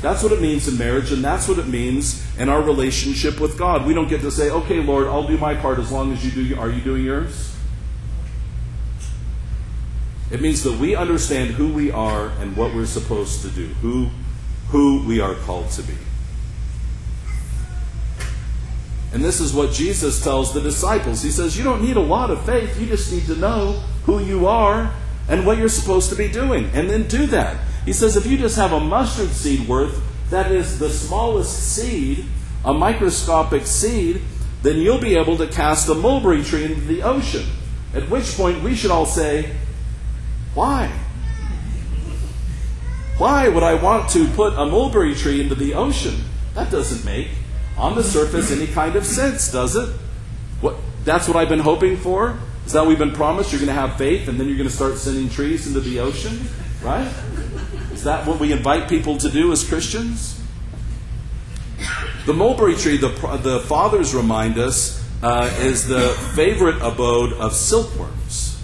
That's 0.00 0.22
what 0.22 0.32
it 0.32 0.40
means 0.40 0.66
in 0.68 0.78
marriage, 0.78 1.12
and 1.12 1.22
that's 1.22 1.46
what 1.46 1.58
it 1.58 1.66
means 1.66 2.26
in 2.38 2.48
our 2.48 2.62
relationship 2.62 3.38
with 3.38 3.58
God. 3.58 3.84
We 3.84 3.92
don't 3.92 4.08
get 4.08 4.22
to 4.22 4.30
say, 4.30 4.48
okay, 4.48 4.80
Lord, 4.82 5.06
I'll 5.06 5.26
do 5.26 5.36
my 5.36 5.54
part 5.54 5.78
as 5.78 5.92
long 5.92 6.14
as 6.14 6.24
you 6.24 6.30
do. 6.30 6.58
Are 6.58 6.70
you 6.70 6.80
doing 6.80 7.04
yours? 7.04 7.54
It 10.30 10.40
means 10.40 10.62
that 10.62 10.78
we 10.78 10.96
understand 10.96 11.50
who 11.50 11.74
we 11.74 11.90
are 11.90 12.28
and 12.40 12.56
what 12.56 12.74
we're 12.74 12.86
supposed 12.86 13.42
to 13.42 13.48
do, 13.48 13.66
who, 13.82 14.08
who 14.68 15.06
we 15.06 15.20
are 15.20 15.34
called 15.34 15.68
to 15.72 15.82
be. 15.82 15.98
And 19.12 19.22
this 19.22 19.40
is 19.40 19.52
what 19.52 19.72
Jesus 19.72 20.24
tells 20.24 20.54
the 20.54 20.62
disciples. 20.62 21.20
He 21.20 21.32
says, 21.32 21.58
You 21.58 21.64
don't 21.64 21.82
need 21.82 21.98
a 21.98 22.00
lot 22.00 22.30
of 22.30 22.42
faith, 22.46 22.80
you 22.80 22.86
just 22.86 23.12
need 23.12 23.26
to 23.26 23.36
know 23.36 23.72
who 24.06 24.20
you 24.20 24.46
are 24.46 24.90
and 25.30 25.46
what 25.46 25.56
you're 25.56 25.68
supposed 25.68 26.10
to 26.10 26.16
be 26.16 26.28
doing, 26.28 26.68
and 26.74 26.90
then 26.90 27.06
do 27.06 27.24
that. 27.28 27.56
He 27.84 27.92
says, 27.92 28.16
If 28.16 28.26
you 28.26 28.36
just 28.36 28.56
have 28.56 28.72
a 28.72 28.80
mustard 28.80 29.30
seed 29.30 29.66
worth, 29.68 30.02
that 30.30 30.50
is 30.50 30.78
the 30.78 30.90
smallest 30.90 31.74
seed, 31.74 32.26
a 32.64 32.74
microscopic 32.74 33.64
seed, 33.64 34.22
then 34.62 34.78
you'll 34.78 35.00
be 35.00 35.16
able 35.16 35.36
to 35.38 35.46
cast 35.46 35.88
a 35.88 35.94
mulberry 35.94 36.42
tree 36.42 36.64
into 36.64 36.80
the 36.82 37.02
ocean. 37.02 37.46
At 37.94 38.10
which 38.10 38.36
point 38.36 38.62
we 38.62 38.74
should 38.74 38.90
all 38.90 39.06
say, 39.06 39.54
why? 40.54 40.92
Why 43.16 43.48
would 43.48 43.62
I 43.62 43.74
want 43.74 44.10
to 44.10 44.26
put 44.28 44.54
a 44.54 44.66
mulberry 44.66 45.14
tree 45.14 45.40
into 45.40 45.54
the 45.54 45.74
ocean? 45.74 46.24
That 46.54 46.70
doesn't 46.70 47.04
make, 47.04 47.28
on 47.78 47.94
the 47.94 48.02
surface, 48.02 48.50
any 48.50 48.66
kind 48.66 48.96
of 48.96 49.06
sense, 49.06 49.50
does 49.50 49.76
it? 49.76 49.88
What, 50.60 50.76
that's 51.04 51.28
what 51.28 51.36
I've 51.36 51.48
been 51.48 51.60
hoping 51.60 51.96
for? 51.96 52.38
Is 52.70 52.74
that 52.74 52.86
we've 52.86 53.00
been 53.00 53.10
promised 53.10 53.50
you're 53.50 53.58
going 53.58 53.66
to 53.66 53.72
have 53.72 53.96
faith 53.98 54.28
and 54.28 54.38
then 54.38 54.46
you're 54.46 54.56
going 54.56 54.68
to 54.68 54.72
start 54.72 54.96
sending 54.96 55.28
trees 55.28 55.66
into 55.66 55.80
the 55.80 55.98
ocean? 55.98 56.38
Right? 56.80 57.12
Is 57.92 58.04
that 58.04 58.28
what 58.28 58.38
we 58.38 58.52
invite 58.52 58.88
people 58.88 59.18
to 59.18 59.28
do 59.28 59.50
as 59.50 59.68
Christians? 59.68 60.40
The 62.26 62.32
mulberry 62.32 62.76
tree, 62.76 62.96
the, 62.96 63.08
the 63.42 63.58
fathers 63.66 64.14
remind 64.14 64.56
us, 64.56 65.04
uh, 65.20 65.52
is 65.58 65.88
the 65.88 66.10
favorite 66.36 66.80
abode 66.80 67.32
of 67.32 67.56
silkworms. 67.56 68.62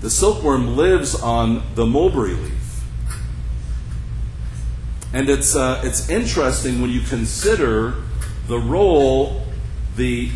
The 0.00 0.10
silkworm 0.10 0.76
lives 0.76 1.14
on 1.14 1.62
the 1.76 1.86
mulberry 1.86 2.34
leaf. 2.34 2.82
And 5.12 5.30
it's, 5.30 5.54
uh, 5.54 5.82
it's 5.84 6.08
interesting 6.08 6.82
when 6.82 6.90
you 6.90 7.02
consider 7.02 7.94
the 8.48 8.58
role, 8.58 9.44
the 9.94 10.32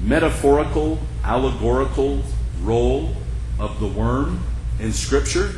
metaphorical, 0.00 0.98
allegorical 1.24 2.22
role 2.62 3.14
of 3.58 3.80
the 3.80 3.86
worm 3.86 4.42
in 4.78 4.92
Scripture. 4.92 5.52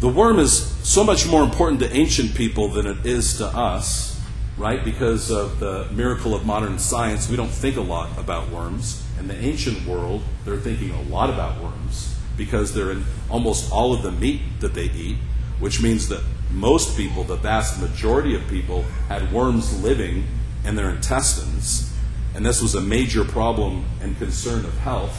The 0.00 0.08
worm 0.08 0.38
is 0.38 0.66
so 0.88 1.04
much 1.04 1.26
more 1.26 1.42
important 1.44 1.80
to 1.80 1.92
ancient 1.94 2.34
people 2.34 2.68
than 2.68 2.86
it 2.86 3.04
is 3.04 3.36
to 3.38 3.46
us, 3.46 4.20
right? 4.56 4.84
Because 4.84 5.30
of 5.30 5.60
the 5.60 5.88
miracle 5.92 6.34
of 6.34 6.44
modern 6.44 6.78
science, 6.78 7.28
we 7.28 7.36
don't 7.36 7.50
think 7.50 7.76
a 7.76 7.82
lot 7.82 8.18
about 8.18 8.48
worms. 8.50 9.04
In 9.18 9.28
the 9.28 9.36
ancient 9.36 9.86
world, 9.86 10.22
they're 10.44 10.56
thinking 10.56 10.90
a 10.90 11.02
lot 11.02 11.28
about 11.28 11.60
worms 11.62 12.16
because 12.36 12.72
they're 12.72 12.90
in 12.90 13.04
almost 13.28 13.70
all 13.70 13.92
of 13.92 14.02
the 14.02 14.10
meat 14.10 14.40
that 14.60 14.72
they 14.72 14.84
eat, 14.84 15.18
which 15.58 15.82
means 15.82 16.08
that 16.08 16.22
most 16.50 16.96
people, 16.96 17.22
the 17.22 17.36
vast 17.36 17.80
majority 17.80 18.34
of 18.34 18.46
people, 18.48 18.82
had 19.08 19.30
worms 19.30 19.82
living 19.82 20.24
in 20.64 20.74
their 20.74 20.90
intestines. 20.90 21.89
And 22.34 22.44
this 22.46 22.62
was 22.62 22.74
a 22.74 22.80
major 22.80 23.24
problem 23.24 23.84
and 24.00 24.16
concern 24.18 24.64
of 24.64 24.76
health. 24.78 25.16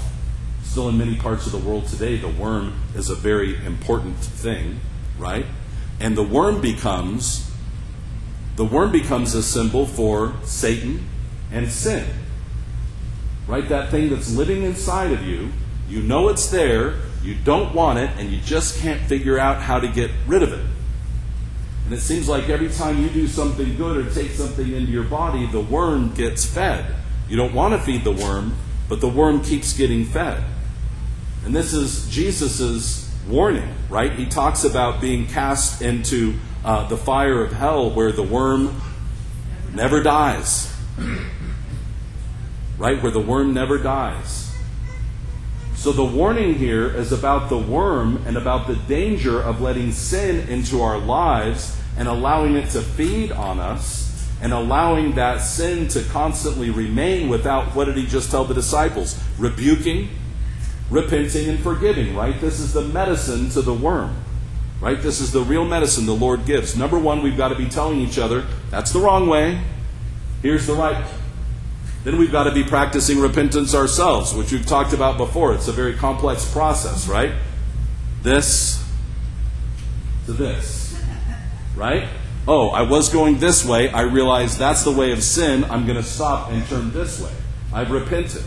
Still, 0.63 0.89
in 0.89 0.97
many 0.97 1.17
parts 1.17 1.45
of 1.45 1.51
the 1.51 1.57
world 1.57 1.87
today, 1.87 2.17
the 2.17 2.29
worm 2.29 2.73
is 2.95 3.09
a 3.09 3.15
very 3.15 3.63
important 3.65 4.17
thing, 4.17 4.79
right? 5.17 5.45
And 5.99 6.17
the 6.17 6.23
worm 6.23 6.61
becomes 6.61 7.47
the 8.55 8.65
worm 8.65 8.91
becomes 8.91 9.33
a 9.33 9.41
symbol 9.41 9.85
for 9.85 10.33
Satan 10.43 11.07
and 11.51 11.71
sin 11.71 12.05
right? 13.51 13.67
That 13.67 13.91
thing 13.91 14.09
that's 14.09 14.33
living 14.33 14.63
inside 14.63 15.11
of 15.11 15.23
you. 15.23 15.51
You 15.89 16.01
know 16.01 16.29
it's 16.29 16.49
there, 16.49 16.95
you 17.21 17.35
don't 17.35 17.75
want 17.75 17.99
it, 17.99 18.09
and 18.17 18.31
you 18.31 18.39
just 18.39 18.79
can't 18.79 19.01
figure 19.01 19.37
out 19.37 19.61
how 19.61 19.79
to 19.79 19.87
get 19.89 20.09
rid 20.25 20.41
of 20.41 20.53
it. 20.53 20.65
And 21.85 21.93
it 21.93 21.99
seems 21.99 22.29
like 22.29 22.47
every 22.47 22.69
time 22.69 23.01
you 23.01 23.09
do 23.09 23.27
something 23.27 23.75
good 23.75 23.97
or 23.97 24.09
take 24.13 24.31
something 24.31 24.71
into 24.71 24.91
your 24.91 25.03
body, 25.03 25.47
the 25.47 25.59
worm 25.59 26.13
gets 26.13 26.45
fed. 26.45 26.95
You 27.31 27.37
don't 27.37 27.53
want 27.53 27.73
to 27.73 27.79
feed 27.79 28.03
the 28.03 28.11
worm, 28.11 28.55
but 28.89 28.99
the 28.99 29.07
worm 29.07 29.41
keeps 29.41 29.71
getting 29.71 30.03
fed. 30.03 30.43
And 31.45 31.55
this 31.55 31.73
is 31.73 32.07
Jesus' 32.09 33.11
warning, 33.27 33.73
right? 33.89 34.11
He 34.11 34.25
talks 34.25 34.63
about 34.63 34.99
being 34.99 35.25
cast 35.25 35.81
into 35.81 36.35
uh, 36.63 36.87
the 36.87 36.97
fire 36.97 37.43
of 37.43 37.53
hell 37.53 37.89
where 37.89 38.11
the 38.11 38.21
worm 38.21 38.79
never 39.73 40.03
dies 40.03 40.71
right? 42.81 43.01
Where 43.03 43.11
the 43.11 43.21
worm 43.21 43.53
never 43.53 43.77
dies. 43.77 44.51
So 45.75 45.91
the 45.91 46.03
warning 46.03 46.55
here 46.55 46.89
is 46.89 47.11
about 47.11 47.49
the 47.49 47.57
worm 47.57 48.23
and 48.25 48.37
about 48.37 48.65
the 48.65 48.75
danger 48.75 49.39
of 49.39 49.61
letting 49.61 49.91
sin 49.91 50.49
into 50.49 50.81
our 50.81 50.97
lives 50.97 51.79
and 51.95 52.07
allowing 52.07 52.55
it 52.55 52.71
to 52.71 52.81
feed 52.81 53.31
on 53.31 53.59
us 53.59 54.10
and 54.41 54.51
allowing 54.53 55.15
that 55.15 55.37
sin 55.37 55.87
to 55.89 56.03
constantly 56.03 56.69
remain 56.69 57.29
without 57.29 57.75
what 57.75 57.85
did 57.85 57.95
he 57.95 58.05
just 58.05 58.31
tell 58.31 58.43
the 58.43 58.53
disciples? 58.53 59.21
Rebuking, 59.37 60.09
repenting, 60.89 61.47
and 61.47 61.59
forgiving, 61.59 62.15
right? 62.15 62.39
This 62.41 62.59
is 62.59 62.73
the 62.73 62.81
medicine 62.81 63.49
to 63.51 63.61
the 63.61 63.73
worm, 63.73 64.15
right? 64.79 65.01
This 65.01 65.21
is 65.21 65.31
the 65.31 65.41
real 65.41 65.65
medicine 65.65 66.05
the 66.05 66.15
Lord 66.15 66.45
gives. 66.45 66.75
Number 66.75 66.97
one, 66.97 67.21
we've 67.21 67.37
got 67.37 67.49
to 67.49 67.55
be 67.55 67.67
telling 67.67 67.99
each 67.99 68.17
other 68.17 68.45
that's 68.71 68.91
the 68.91 68.99
wrong 68.99 69.27
way, 69.27 69.61
here's 70.41 70.65
the 70.65 70.73
right 70.73 71.05
then 72.03 72.17
we've 72.17 72.31
got 72.31 72.45
to 72.45 72.51
be 72.51 72.63
practicing 72.63 73.19
repentance 73.19 73.75
ourselves, 73.75 74.33
which 74.33 74.51
we've 74.51 74.65
talked 74.65 74.93
about 74.93 75.17
before. 75.17 75.53
It's 75.53 75.67
a 75.67 75.71
very 75.71 75.93
complex 75.93 76.51
process, 76.51 77.07
right? 77.07 77.31
This 78.23 78.83
to 80.25 80.33
this, 80.33 80.99
right? 81.75 82.07
Oh, 82.47 82.69
I 82.69 82.81
was 82.81 83.09
going 83.09 83.37
this 83.37 83.63
way. 83.63 83.89
I 83.89 84.01
realize 84.01 84.57
that's 84.57 84.83
the 84.83 84.91
way 84.91 85.11
of 85.11 85.23
sin. 85.23 85.63
I'm 85.65 85.85
going 85.85 85.97
to 85.97 86.03
stop 86.03 86.49
and 86.49 86.65
turn 86.67 86.91
this 86.91 87.21
way. 87.21 87.31
I've 87.71 87.91
repented. 87.91 88.43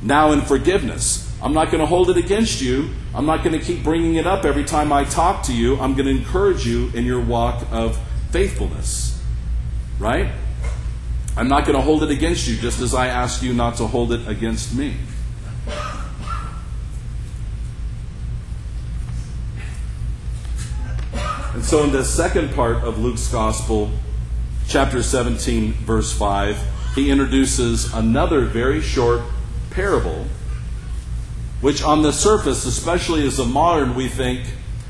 Now 0.00 0.32
in 0.32 0.40
forgiveness, 0.40 1.28
I'm 1.42 1.52
not 1.52 1.70
going 1.70 1.80
to 1.80 1.86
hold 1.86 2.10
it 2.10 2.16
against 2.16 2.60
you. 2.60 2.90
I'm 3.14 3.26
not 3.26 3.44
going 3.44 3.58
to 3.58 3.64
keep 3.64 3.82
bringing 3.82 4.14
it 4.14 4.26
up 4.26 4.44
every 4.44 4.64
time 4.64 4.92
I 4.92 5.04
talk 5.04 5.44
to 5.44 5.52
you. 5.52 5.78
I'm 5.80 5.94
going 5.94 6.06
to 6.06 6.12
encourage 6.12 6.66
you 6.66 6.90
in 6.94 7.04
your 7.04 7.20
walk 7.20 7.66
of 7.72 7.98
faithfulness, 8.30 9.20
right? 9.98 10.30
I'm 11.36 11.48
not 11.48 11.64
going 11.64 11.76
to 11.76 11.82
hold 11.82 12.02
it 12.02 12.10
against 12.10 12.46
you, 12.46 12.56
just 12.56 12.80
as 12.80 12.94
I 12.94 13.08
ask 13.08 13.42
you 13.42 13.52
not 13.52 13.76
to 13.76 13.86
hold 13.86 14.12
it 14.12 14.28
against 14.28 14.74
me. 14.74 14.94
So, 21.72 21.84
in 21.84 21.90
the 21.90 22.04
second 22.04 22.54
part 22.54 22.84
of 22.84 22.98
Luke's 22.98 23.28
Gospel, 23.28 23.90
chapter 24.68 25.02
17, 25.02 25.72
verse 25.72 26.12
5, 26.12 26.58
he 26.94 27.10
introduces 27.10 27.94
another 27.94 28.44
very 28.44 28.82
short 28.82 29.22
parable, 29.70 30.26
which 31.62 31.82
on 31.82 32.02
the 32.02 32.12
surface, 32.12 32.66
especially 32.66 33.26
as 33.26 33.38
a 33.38 33.46
modern, 33.46 33.94
we 33.94 34.08
think, 34.08 34.42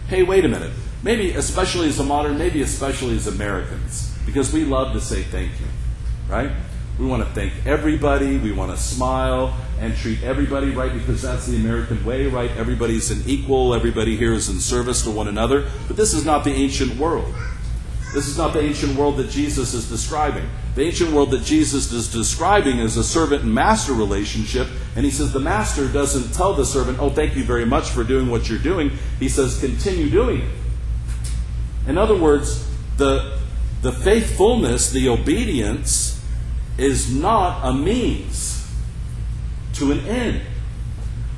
hey, 0.08 0.24
wait 0.24 0.44
a 0.44 0.48
minute. 0.48 0.72
Maybe, 1.04 1.30
especially 1.30 1.86
as 1.86 2.00
a 2.00 2.02
modern, 2.02 2.36
maybe 2.36 2.62
especially 2.62 3.14
as 3.14 3.28
Americans, 3.28 4.12
because 4.26 4.52
we 4.52 4.64
love 4.64 4.92
to 4.94 5.00
say 5.00 5.22
thank 5.22 5.52
you 5.60 5.66
right? 6.28 6.50
We 6.98 7.06
want 7.06 7.22
to 7.26 7.28
thank 7.30 7.52
everybody. 7.66 8.36
We 8.38 8.52
want 8.52 8.70
to 8.70 8.76
smile 8.76 9.56
and 9.80 9.96
treat 9.96 10.22
everybody 10.22 10.70
right 10.70 10.92
because 10.92 11.22
that's 11.22 11.46
the 11.46 11.56
American 11.56 12.04
way, 12.04 12.26
right? 12.26 12.50
Everybody's 12.52 13.10
an 13.10 13.22
equal. 13.26 13.74
Everybody 13.74 14.16
here 14.16 14.32
is 14.32 14.48
in 14.48 14.60
service 14.60 15.02
to 15.02 15.10
one 15.10 15.26
another. 15.26 15.68
But 15.88 15.96
this 15.96 16.12
is 16.12 16.24
not 16.24 16.44
the 16.44 16.52
ancient 16.52 16.96
world. 16.96 17.34
This 18.12 18.28
is 18.28 18.36
not 18.36 18.52
the 18.52 18.60
ancient 18.60 18.94
world 18.96 19.16
that 19.16 19.30
Jesus 19.30 19.72
is 19.72 19.88
describing. 19.88 20.46
The 20.74 20.84
ancient 20.84 21.12
world 21.12 21.30
that 21.30 21.44
Jesus 21.44 21.90
is 21.90 22.12
describing 22.12 22.78
is 22.78 22.98
a 22.98 23.04
servant 23.04 23.42
and 23.42 23.54
master 23.54 23.94
relationship. 23.94 24.68
And 24.94 25.04
he 25.06 25.10
says 25.10 25.32
the 25.32 25.40
master 25.40 25.88
doesn't 25.88 26.34
tell 26.34 26.52
the 26.52 26.66
servant, 26.66 26.98
oh, 27.00 27.08
thank 27.08 27.36
you 27.36 27.42
very 27.42 27.64
much 27.64 27.88
for 27.88 28.04
doing 28.04 28.28
what 28.28 28.50
you're 28.50 28.58
doing. 28.58 28.90
He 29.18 29.30
says, 29.30 29.58
continue 29.58 30.10
doing 30.10 30.42
it. 30.42 30.50
In 31.88 31.96
other 31.96 32.16
words, 32.16 32.68
the, 32.98 33.38
the 33.80 33.92
faithfulness, 33.92 34.90
the 34.90 35.08
obedience, 35.08 36.11
is 36.78 37.14
not 37.14 37.68
a 37.68 37.72
means 37.74 38.66
to 39.74 39.92
an 39.92 40.00
end. 40.06 40.42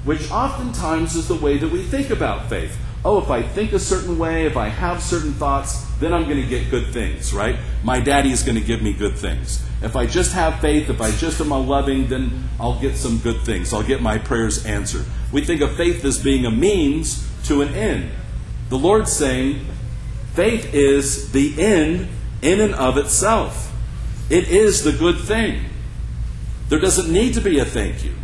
which 0.04 0.30
oftentimes 0.30 1.16
is 1.16 1.28
the 1.28 1.34
way 1.34 1.56
that 1.58 1.70
we 1.70 1.82
think 1.82 2.10
about 2.10 2.48
faith. 2.48 2.76
Oh, 3.04 3.18
if 3.18 3.30
I 3.30 3.42
think 3.42 3.72
a 3.72 3.78
certain 3.78 4.18
way, 4.18 4.46
if 4.46 4.56
I 4.56 4.68
have 4.68 5.02
certain 5.02 5.32
thoughts, 5.32 5.84
then 5.98 6.12
I'm 6.12 6.24
going 6.24 6.40
to 6.40 6.46
get 6.46 6.70
good 6.70 6.92
things, 6.92 7.34
right? 7.34 7.56
My 7.82 8.00
daddy 8.00 8.30
is 8.30 8.42
going 8.42 8.58
to 8.58 8.64
give 8.64 8.82
me 8.82 8.92
good 8.92 9.16
things. 9.16 9.64
If 9.82 9.96
I 9.96 10.06
just 10.06 10.32
have 10.32 10.60
faith, 10.60 10.88
if 10.88 11.00
I 11.00 11.10
just 11.10 11.40
am 11.40 11.50
loving, 11.50 12.08
then 12.08 12.48
I'll 12.58 12.80
get 12.80 12.96
some 12.96 13.18
good 13.18 13.42
things. 13.42 13.74
I'll 13.74 13.82
get 13.82 14.00
my 14.00 14.16
prayers 14.16 14.64
answered. 14.64 15.04
We 15.32 15.44
think 15.44 15.60
of 15.60 15.76
faith 15.76 16.04
as 16.04 16.22
being 16.22 16.46
a 16.46 16.50
means 16.50 17.28
to 17.44 17.60
an 17.60 17.74
end. 17.74 18.10
The 18.70 18.78
Lord's 18.78 19.12
saying, 19.12 19.66
faith 20.32 20.72
is 20.72 21.32
the 21.32 21.60
end 21.62 22.08
in 22.40 22.60
and 22.60 22.74
of 22.74 22.96
itself. 22.96 23.73
It 24.30 24.48
is 24.48 24.82
the 24.84 24.92
good 24.92 25.18
thing. 25.18 25.64
There 26.68 26.78
doesn't 26.78 27.12
need 27.12 27.34
to 27.34 27.40
be 27.40 27.58
a 27.58 27.64
thank 27.64 28.04
you 28.04 28.14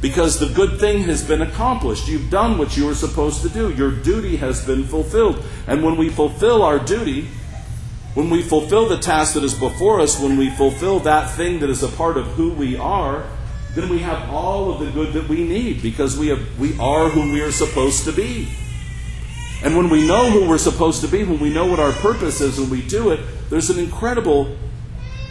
because 0.00 0.38
the 0.38 0.48
good 0.48 0.80
thing 0.80 1.02
has 1.04 1.22
been 1.22 1.42
accomplished. 1.42 2.08
You've 2.08 2.30
done 2.30 2.58
what 2.58 2.76
you 2.76 2.86
were 2.86 2.94
supposed 2.94 3.42
to 3.42 3.48
do. 3.48 3.72
Your 3.72 3.90
duty 3.90 4.36
has 4.36 4.64
been 4.64 4.84
fulfilled. 4.84 5.44
And 5.66 5.84
when 5.84 5.96
we 5.96 6.08
fulfill 6.08 6.62
our 6.62 6.78
duty, 6.78 7.28
when 8.14 8.28
we 8.28 8.42
fulfill 8.42 8.88
the 8.88 8.98
task 8.98 9.34
that 9.34 9.44
is 9.44 9.54
before 9.54 10.00
us, 10.00 10.18
when 10.18 10.36
we 10.36 10.50
fulfill 10.50 11.00
that 11.00 11.30
thing 11.30 11.60
that 11.60 11.70
is 11.70 11.82
a 11.82 11.88
part 11.88 12.16
of 12.16 12.26
who 12.28 12.52
we 12.52 12.76
are, 12.76 13.24
then 13.74 13.88
we 13.88 14.00
have 14.00 14.28
all 14.30 14.72
of 14.72 14.80
the 14.80 14.90
good 14.90 15.12
that 15.14 15.28
we 15.28 15.44
need 15.44 15.80
because 15.82 16.18
we, 16.18 16.28
have, 16.28 16.58
we 16.58 16.78
are 16.78 17.08
who 17.08 17.32
we 17.32 17.40
are 17.40 17.52
supposed 17.52 18.04
to 18.04 18.12
be. 18.12 18.48
And 19.64 19.76
when 19.76 19.88
we 19.88 20.06
know 20.06 20.28
who 20.30 20.48
we're 20.48 20.58
supposed 20.58 21.00
to 21.02 21.08
be, 21.08 21.24
when 21.24 21.38
we 21.38 21.52
know 21.52 21.66
what 21.66 21.78
our 21.78 21.92
purpose 21.92 22.40
is 22.40 22.58
and 22.58 22.70
we 22.70 22.82
do 22.82 23.10
it, 23.10 23.20
there's 23.48 23.70
an 23.70 23.78
incredible, 23.78 24.56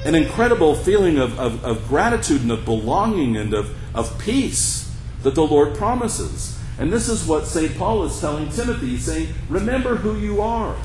an 0.04 0.16
incredible 0.16 0.76
feeling 0.76 1.18
of, 1.18 1.40
of, 1.40 1.64
of 1.64 1.88
gratitude 1.88 2.42
and 2.42 2.52
of 2.52 2.66
belonging 2.66 3.38
and 3.38 3.54
of, 3.54 3.76
of 3.96 4.18
peace 4.20 4.94
that 5.24 5.36
the 5.36 5.46
Lord 5.46 5.76
promises. 5.76 6.58
And 6.80 6.92
this 6.92 7.08
is 7.08 7.28
what 7.28 7.46
St. 7.46 7.78
Paul 7.78 8.04
is 8.04 8.20
telling 8.20 8.50
Timothy. 8.50 8.88
He's 8.88 9.06
saying, 9.06 9.30
Remember 9.50 9.96
who 9.96 10.18
you 10.18 10.42
are. 10.42 10.76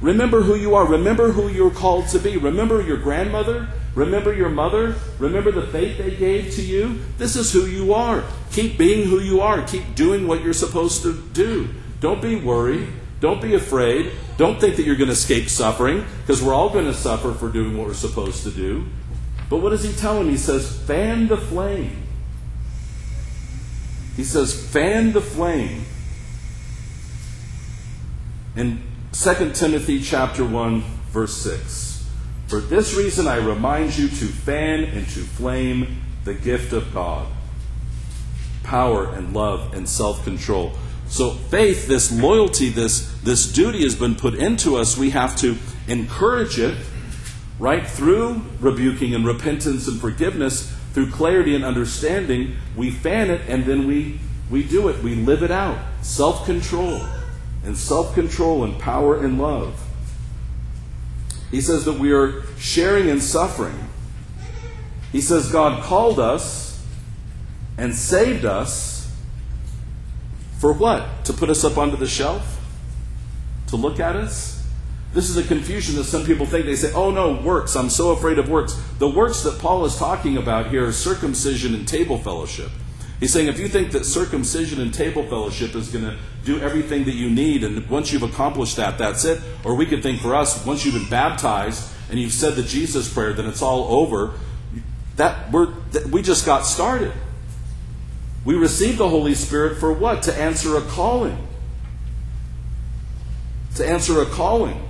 Remember 0.00 0.42
who 0.42 0.56
you 0.56 0.74
are. 0.74 0.84
Remember 0.84 1.30
who 1.30 1.48
you're 1.48 1.70
called 1.70 2.08
to 2.08 2.18
be. 2.18 2.36
Remember 2.36 2.82
your 2.82 2.96
grandmother. 2.96 3.68
Remember 3.94 4.34
your 4.34 4.48
mother. 4.48 4.96
Remember 5.20 5.52
the 5.52 5.66
faith 5.68 5.98
they 5.98 6.16
gave 6.16 6.52
to 6.54 6.62
you. 6.62 6.98
This 7.18 7.36
is 7.36 7.52
who 7.52 7.66
you 7.66 7.94
are. 7.94 8.24
Keep 8.50 8.78
being 8.78 9.08
who 9.08 9.20
you 9.20 9.40
are. 9.40 9.64
Keep 9.64 9.94
doing 9.94 10.26
what 10.26 10.42
you're 10.42 10.54
supposed 10.54 11.02
to 11.02 11.22
do. 11.32 11.68
Don't 12.00 12.20
be 12.20 12.34
worried. 12.34 12.88
Don't 13.22 13.40
be 13.40 13.54
afraid. 13.54 14.10
Don't 14.36 14.60
think 14.60 14.74
that 14.74 14.82
you're 14.82 14.96
going 14.96 15.06
to 15.06 15.12
escape 15.12 15.48
suffering, 15.48 16.04
because 16.20 16.42
we're 16.42 16.52
all 16.52 16.70
going 16.70 16.86
to 16.86 16.94
suffer 16.94 17.32
for 17.32 17.48
doing 17.48 17.78
what 17.78 17.86
we're 17.86 17.94
supposed 17.94 18.42
to 18.42 18.50
do. 18.50 18.84
But 19.48 19.58
what 19.58 19.70
does 19.70 19.84
he 19.84 19.92
tell 19.92 20.20
him? 20.20 20.28
He 20.28 20.36
says, 20.36 20.76
fan 20.80 21.28
the 21.28 21.36
flame. 21.36 22.02
He 24.16 24.24
says, 24.24 24.52
fan 24.52 25.12
the 25.12 25.20
flame. 25.20 25.84
In 28.56 28.82
2 29.12 29.52
Timothy 29.52 30.02
chapter 30.02 30.44
1, 30.44 30.80
verse 31.10 31.36
6. 31.36 32.10
For 32.48 32.58
this 32.58 32.96
reason 32.96 33.28
I 33.28 33.36
remind 33.36 33.96
you 33.96 34.08
to 34.08 34.26
fan 34.26 34.82
and 34.82 35.06
to 35.10 35.20
flame 35.20 36.02
the 36.24 36.34
gift 36.34 36.72
of 36.72 36.92
God. 36.92 37.28
Power 38.64 39.14
and 39.14 39.32
love 39.32 39.74
and 39.74 39.88
self 39.88 40.24
control. 40.24 40.72
So 41.12 41.32
faith, 41.32 41.88
this 41.88 42.10
loyalty, 42.10 42.70
this, 42.70 43.12
this 43.22 43.52
duty 43.52 43.82
has 43.82 43.94
been 43.94 44.14
put 44.14 44.32
into 44.32 44.78
us. 44.78 44.96
We 44.96 45.10
have 45.10 45.36
to 45.40 45.58
encourage 45.86 46.58
it, 46.58 46.74
right? 47.58 47.86
Through 47.86 48.40
rebuking 48.60 49.14
and 49.14 49.26
repentance 49.26 49.86
and 49.86 50.00
forgiveness, 50.00 50.74
through 50.94 51.10
clarity 51.10 51.54
and 51.54 51.66
understanding, 51.66 52.56
we 52.74 52.90
fan 52.90 53.30
it 53.30 53.42
and 53.46 53.66
then 53.66 53.86
we, 53.86 54.20
we 54.50 54.62
do 54.62 54.88
it. 54.88 55.02
We 55.02 55.14
live 55.14 55.42
it 55.42 55.50
out. 55.50 55.76
Self 56.00 56.46
control 56.46 57.02
and 57.62 57.76
self 57.76 58.14
control 58.14 58.64
and 58.64 58.78
power 58.80 59.22
and 59.22 59.38
love. 59.38 59.78
He 61.50 61.60
says 61.60 61.84
that 61.84 61.98
we 61.98 62.12
are 62.12 62.42
sharing 62.56 63.08
in 63.08 63.20
suffering. 63.20 63.78
He 65.12 65.20
says 65.20 65.52
God 65.52 65.82
called 65.82 66.18
us 66.18 66.82
and 67.76 67.94
saved 67.94 68.46
us 68.46 68.91
for 70.62 70.72
what? 70.72 71.24
To 71.24 71.32
put 71.32 71.50
us 71.50 71.64
up 71.64 71.76
onto 71.76 71.96
the 71.96 72.06
shelf? 72.06 72.60
To 73.66 73.76
look 73.76 73.98
at 73.98 74.14
us? 74.14 74.64
This 75.12 75.28
is 75.28 75.36
a 75.36 75.42
confusion 75.42 75.96
that 75.96 76.04
some 76.04 76.24
people 76.24 76.46
think. 76.46 76.66
They 76.66 76.76
say, 76.76 76.92
oh 76.92 77.10
no, 77.10 77.32
works. 77.32 77.74
I'm 77.74 77.90
so 77.90 78.12
afraid 78.12 78.38
of 78.38 78.48
works. 78.48 78.80
The 79.00 79.08
works 79.08 79.42
that 79.42 79.58
Paul 79.58 79.84
is 79.86 79.96
talking 79.96 80.36
about 80.36 80.68
here 80.68 80.86
are 80.86 80.92
circumcision 80.92 81.74
and 81.74 81.86
table 81.88 82.16
fellowship. 82.16 82.70
He's 83.18 83.32
saying 83.32 83.48
if 83.48 83.58
you 83.58 83.66
think 83.66 83.90
that 83.90 84.06
circumcision 84.06 84.80
and 84.80 84.94
table 84.94 85.24
fellowship 85.24 85.74
is 85.74 85.88
going 85.88 86.04
to 86.04 86.16
do 86.44 86.60
everything 86.60 87.06
that 87.06 87.16
you 87.16 87.28
need, 87.28 87.64
and 87.64 87.90
once 87.90 88.12
you've 88.12 88.22
accomplished 88.22 88.76
that, 88.76 88.98
that's 88.98 89.24
it. 89.24 89.42
Or 89.64 89.74
we 89.74 89.84
could 89.84 90.00
think 90.00 90.20
for 90.20 90.32
us, 90.32 90.64
once 90.64 90.84
you've 90.84 90.94
been 90.94 91.10
baptized 91.10 91.92
and 92.08 92.20
you've 92.20 92.30
said 92.30 92.54
the 92.54 92.62
Jesus 92.62 93.12
prayer, 93.12 93.32
then 93.32 93.46
it's 93.46 93.62
all 93.62 93.92
over. 93.92 94.34
That 95.16 95.50
we're, 95.50 95.74
that 95.90 96.06
we 96.06 96.22
just 96.22 96.46
got 96.46 96.66
started. 96.66 97.12
We 98.44 98.54
receive 98.54 98.98
the 98.98 99.08
Holy 99.08 99.34
Spirit 99.34 99.78
for 99.78 99.92
what? 99.92 100.22
To 100.24 100.34
answer 100.34 100.76
a 100.76 100.80
calling. 100.82 101.46
To 103.76 103.86
answer 103.86 104.20
a 104.20 104.26
calling. 104.26 104.88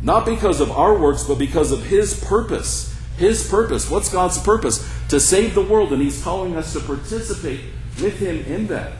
Not 0.00 0.26
because 0.26 0.60
of 0.60 0.70
our 0.70 0.98
works, 0.98 1.24
but 1.24 1.38
because 1.38 1.72
of 1.72 1.84
His 1.86 2.22
purpose. 2.24 2.94
His 3.16 3.48
purpose. 3.48 3.90
What's 3.90 4.10
God's 4.10 4.38
purpose? 4.38 4.90
To 5.08 5.20
save 5.20 5.54
the 5.54 5.62
world, 5.62 5.92
and 5.92 6.02
He's 6.02 6.22
calling 6.22 6.56
us 6.56 6.72
to 6.72 6.80
participate 6.80 7.60
with 8.00 8.18
Him 8.18 8.44
in 8.44 8.66
that. 8.68 8.92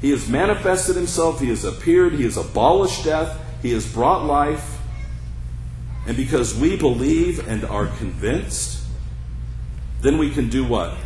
He 0.00 0.10
has 0.10 0.28
manifested 0.28 0.96
Himself, 0.96 1.40
He 1.40 1.48
has 1.48 1.64
appeared, 1.64 2.14
He 2.14 2.24
has 2.24 2.36
abolished 2.36 3.04
death, 3.04 3.40
He 3.62 3.72
has 3.72 3.90
brought 3.90 4.24
life. 4.24 4.78
And 6.06 6.16
because 6.16 6.54
we 6.54 6.76
believe 6.76 7.46
and 7.48 7.64
are 7.64 7.86
convinced, 7.86 8.84
then 10.02 10.18
we 10.18 10.30
can 10.30 10.48
do 10.48 10.64
what? 10.64 10.96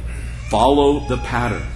Follow 0.49 1.07
the 1.09 1.19
pattern. 1.19 1.67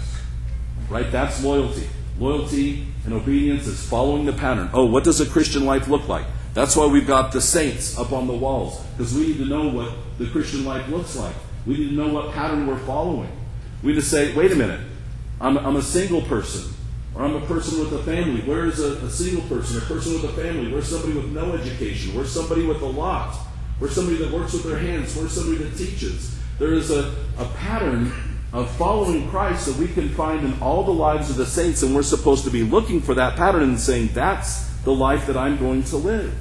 Right? 0.89 1.11
That's 1.13 1.45
loyalty. 1.45 1.89
Loyalty 2.19 2.87
and 3.05 3.13
obedience 3.13 3.67
is 3.67 3.87
following 3.87 4.25
the 4.25 4.33
pattern. 4.33 4.71
Oh, 4.73 4.87
what 4.87 5.05
does 5.05 5.21
a 5.21 5.27
Christian 5.27 5.67
life 5.67 5.89
look 5.89 6.09
like? 6.09 6.25
That's 6.55 6.77
why 6.77 6.87
we've 6.87 7.07
got 7.07 7.33
the 7.33 7.41
saints 7.41 7.99
up 7.99 8.13
on 8.13 8.27
the 8.27 8.35
walls, 8.35 8.83
because 8.97 9.15
we 9.15 9.29
need 9.29 9.39
to 9.39 9.47
know 9.47 9.69
what 9.69 9.93
the 10.19 10.27
Christian 10.27 10.65
life 10.65 10.87
looks 10.89 11.17
like. 11.17 11.35
We 11.67 11.79
need 11.79 11.89
to 11.91 11.95
know 11.95 12.09
what 12.09 12.33
pattern 12.33 12.67
we're 12.67 12.79
following. 12.79 13.31
We 13.83 13.93
need 13.93 14.01
to 14.01 14.07
say, 14.07 14.35
wait 14.35 14.53
a 14.53 14.57
minute, 14.57 14.81
I'm, 15.41 15.57
I'm 15.59 15.77
a 15.77 15.83
single 15.83 16.23
person, 16.23 16.75
or 17.15 17.25
I'm 17.25 17.37
a 17.37 17.47
person 17.47 17.79
with 17.81 17.93
a 17.93 18.03
family. 18.05 18.43
Where 18.43 18.67
is 18.67 18.81
a, 18.81 19.05
a 19.05 19.11
single 19.11 19.43
person, 19.49 19.79
a 19.79 19.81
person 19.87 20.13
with 20.13 20.25
a 20.25 20.43
family? 20.43 20.71
Where's 20.71 20.89
somebody 20.89 21.15
with 21.15 21.31
no 21.33 21.53
education? 21.55 22.15
Where's 22.15 22.31
somebody 22.31 22.67
with 22.67 22.83
a 22.83 22.87
lot? 22.87 23.35
Where's 23.79 23.95
somebody 23.95 24.19
that 24.19 24.31
works 24.31 24.53
with 24.53 24.65
their 24.65 24.79
hands? 24.79 25.17
Where's 25.17 25.33
somebody 25.33 25.65
that 25.65 25.77
teaches? 25.77 26.39
There 26.59 26.75
is 26.75 26.91
a, 26.91 27.15
a 27.39 27.47
pattern 27.57 28.13
of 28.53 28.71
following 28.73 29.29
Christ 29.31 29.67
that 29.67 29.77
we 29.77 29.89
can 29.89 30.11
find 30.11 30.45
in 30.45 30.61
all 30.61 30.85
the 30.85 30.93
lives 30.93 31.31
of 31.31 31.37
the 31.37 31.47
saints, 31.47 31.83
and 31.83 31.95
we're 31.95 32.03
supposed 32.03 32.45
to 32.45 32.51
be 32.51 32.63
looking 32.63 33.01
for 33.01 33.15
that 33.15 33.37
pattern 33.37 33.63
and 33.63 33.81
saying, 33.81 34.11
that's 34.13 34.69
the 34.83 34.93
life 34.93 35.27
that 35.27 35.37
I'm 35.37 35.57
going 35.57 35.85
to 35.85 35.97
live. 35.97 36.35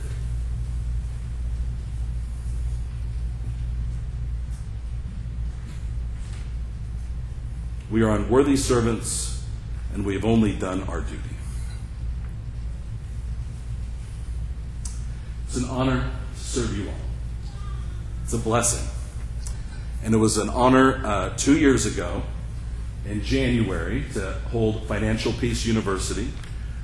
We 7.90 8.04
are 8.04 8.16
unworthy 8.16 8.58
servants, 8.58 9.46
and 9.94 10.06
we 10.06 10.14
have 10.14 10.26
only 10.26 10.54
done 10.54 10.84
our 10.84 11.02
duty. 11.02 11.18
It's 15.46 15.58
an 15.58 15.66
honor 15.66 16.10
to 16.34 16.40
serve 16.40 16.78
you 16.78 16.88
all. 16.88 16.96
It's 18.24 18.34
a 18.34 18.38
blessing. 18.38 18.88
And 20.04 20.14
it 20.14 20.18
was 20.18 20.38
an 20.38 20.50
honor 20.50 21.06
uh, 21.06 21.30
two 21.38 21.58
years 21.58 21.86
ago 21.86 22.24
in 23.06 23.24
January 23.24 24.04
to 24.14 24.34
hold 24.52 24.88
Financial 24.88 25.32
Peace 25.34 25.66
University. 25.66 26.30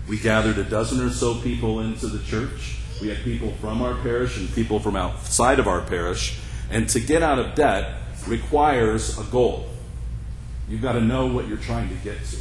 We 0.07 0.19
gathered 0.19 0.57
a 0.57 0.63
dozen 0.63 1.01
or 1.01 1.09
so 1.09 1.35
people 1.41 1.79
into 1.79 2.07
the 2.07 2.23
church. 2.23 2.77
We 3.01 3.09
had 3.09 3.17
people 3.23 3.51
from 3.53 3.81
our 3.81 3.95
parish 3.95 4.37
and 4.37 4.53
people 4.53 4.79
from 4.79 4.95
outside 4.95 5.59
of 5.59 5.67
our 5.67 5.81
parish. 5.81 6.39
And 6.69 6.87
to 6.89 6.99
get 6.99 7.23
out 7.23 7.39
of 7.39 7.55
debt 7.55 8.01
requires 8.27 9.17
a 9.17 9.23
goal. 9.23 9.67
You've 10.69 10.81
got 10.81 10.93
to 10.93 11.01
know 11.01 11.27
what 11.27 11.47
you're 11.47 11.57
trying 11.57 11.89
to 11.89 11.95
get 11.95 12.23
to. 12.25 12.37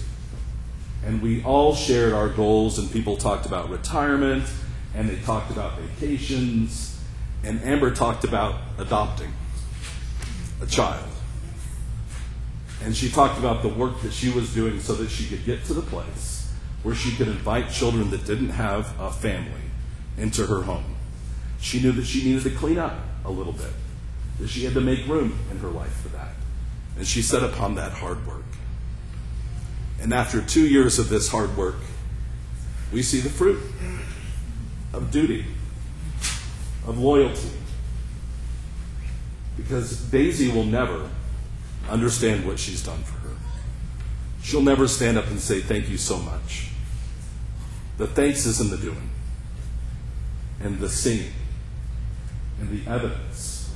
And 1.04 1.22
we 1.22 1.42
all 1.44 1.74
shared 1.74 2.12
our 2.12 2.28
goals, 2.28 2.78
and 2.78 2.90
people 2.90 3.16
talked 3.16 3.46
about 3.46 3.70
retirement, 3.70 4.44
and 4.94 5.08
they 5.08 5.16
talked 5.22 5.52
about 5.52 5.78
vacations, 5.78 7.00
and 7.44 7.62
Amber 7.62 7.94
talked 7.94 8.24
about 8.24 8.56
adopting 8.78 9.32
a 10.66 10.70
child. 10.70 11.08
And 12.82 12.96
she 12.96 13.10
talked 13.10 13.38
about 13.38 13.62
the 13.62 13.68
work 13.68 14.00
that 14.02 14.12
she 14.12 14.30
was 14.30 14.52
doing 14.54 14.80
so 14.80 14.94
that 14.94 15.10
she 15.10 15.26
could 15.26 15.44
get 15.44 15.64
to 15.64 15.74
the 15.74 15.82
place 15.82 16.52
where 16.82 16.94
she 16.94 17.16
could 17.16 17.28
invite 17.28 17.70
children 17.70 18.10
that 18.10 18.24
didn't 18.26 18.50
have 18.50 18.94
a 19.00 19.10
family 19.10 19.50
into 20.16 20.46
her 20.46 20.62
home. 20.62 20.94
She 21.60 21.80
knew 21.80 21.92
that 21.92 22.06
she 22.06 22.24
needed 22.24 22.44
to 22.44 22.50
clean 22.50 22.78
up 22.78 22.96
a 23.24 23.30
little 23.30 23.52
bit, 23.52 23.72
that 24.38 24.48
she 24.48 24.64
had 24.64 24.74
to 24.74 24.80
make 24.80 25.06
room 25.08 25.38
in 25.50 25.58
her 25.58 25.68
life 25.68 25.92
for 26.00 26.08
that. 26.10 26.34
And 26.96 27.06
she 27.06 27.22
set 27.22 27.42
upon 27.42 27.74
that 27.74 27.92
hard 27.92 28.24
work. 28.26 28.44
And 30.00 30.12
after 30.12 30.40
two 30.40 30.66
years 30.66 30.98
of 30.98 31.08
this 31.08 31.28
hard 31.28 31.56
work, 31.56 31.76
we 32.92 33.02
see 33.02 33.20
the 33.20 33.30
fruit 33.30 33.60
of 34.92 35.10
duty, 35.10 35.44
of 36.86 36.98
loyalty. 36.98 37.50
Because 39.66 40.00
Daisy 40.00 40.48
will 40.48 40.64
never 40.64 41.10
understand 41.88 42.46
what 42.46 42.58
she's 42.58 42.84
done 42.84 43.02
for 43.02 43.18
her. 43.28 43.34
She'll 44.42 44.62
never 44.62 44.86
stand 44.86 45.18
up 45.18 45.26
and 45.26 45.40
say, 45.40 45.60
Thank 45.60 45.88
you 45.88 45.96
so 45.98 46.18
much. 46.18 46.68
The 47.98 48.06
thanks 48.06 48.46
is 48.46 48.60
in 48.60 48.70
the 48.70 48.76
doing, 48.76 49.10
and 50.60 50.78
the 50.78 50.88
singing, 50.88 51.32
and 52.60 52.70
the 52.70 52.88
evidence. 52.88 53.74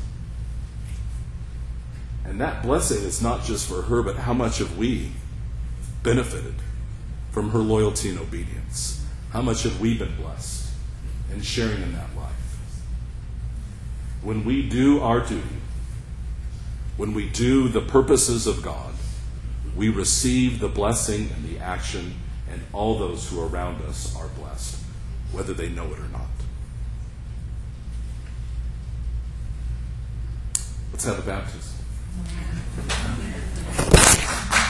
And 2.24 2.40
that 2.40 2.62
blessing 2.62 3.02
is 3.02 3.20
not 3.20 3.42
just 3.42 3.68
for 3.68 3.82
her, 3.82 4.02
but 4.02 4.16
how 4.16 4.34
much 4.34 4.58
have 4.58 4.78
we 4.78 5.10
benefited 6.04 6.54
from 7.32 7.50
her 7.50 7.58
loyalty 7.58 8.10
and 8.10 8.18
obedience? 8.20 9.04
How 9.32 9.42
much 9.42 9.64
have 9.64 9.80
we 9.80 9.98
been 9.98 10.14
blessed 10.16 10.70
in 11.32 11.40
sharing 11.40 11.82
in 11.82 11.92
that 11.94 12.14
life? 12.16 12.30
When 14.22 14.44
we 14.44 14.68
do 14.68 15.00
our 15.00 15.20
duty, 15.20 15.59
when 17.00 17.14
we 17.14 17.26
do 17.26 17.66
the 17.66 17.80
purposes 17.80 18.46
of 18.46 18.60
God, 18.62 18.92
we 19.74 19.88
receive 19.88 20.60
the 20.60 20.68
blessing 20.68 21.30
and 21.34 21.48
the 21.48 21.58
action, 21.58 22.14
and 22.50 22.60
all 22.74 22.98
those 22.98 23.26
who 23.30 23.40
are 23.40 23.48
around 23.48 23.80
us 23.80 24.14
are 24.16 24.28
blessed, 24.38 24.76
whether 25.32 25.54
they 25.54 25.70
know 25.70 25.86
it 25.86 25.98
or 25.98 26.08
not. 26.08 26.28
Let's 30.92 31.04
have 31.06 31.18
a 31.18 31.22
baptism. 31.22 31.69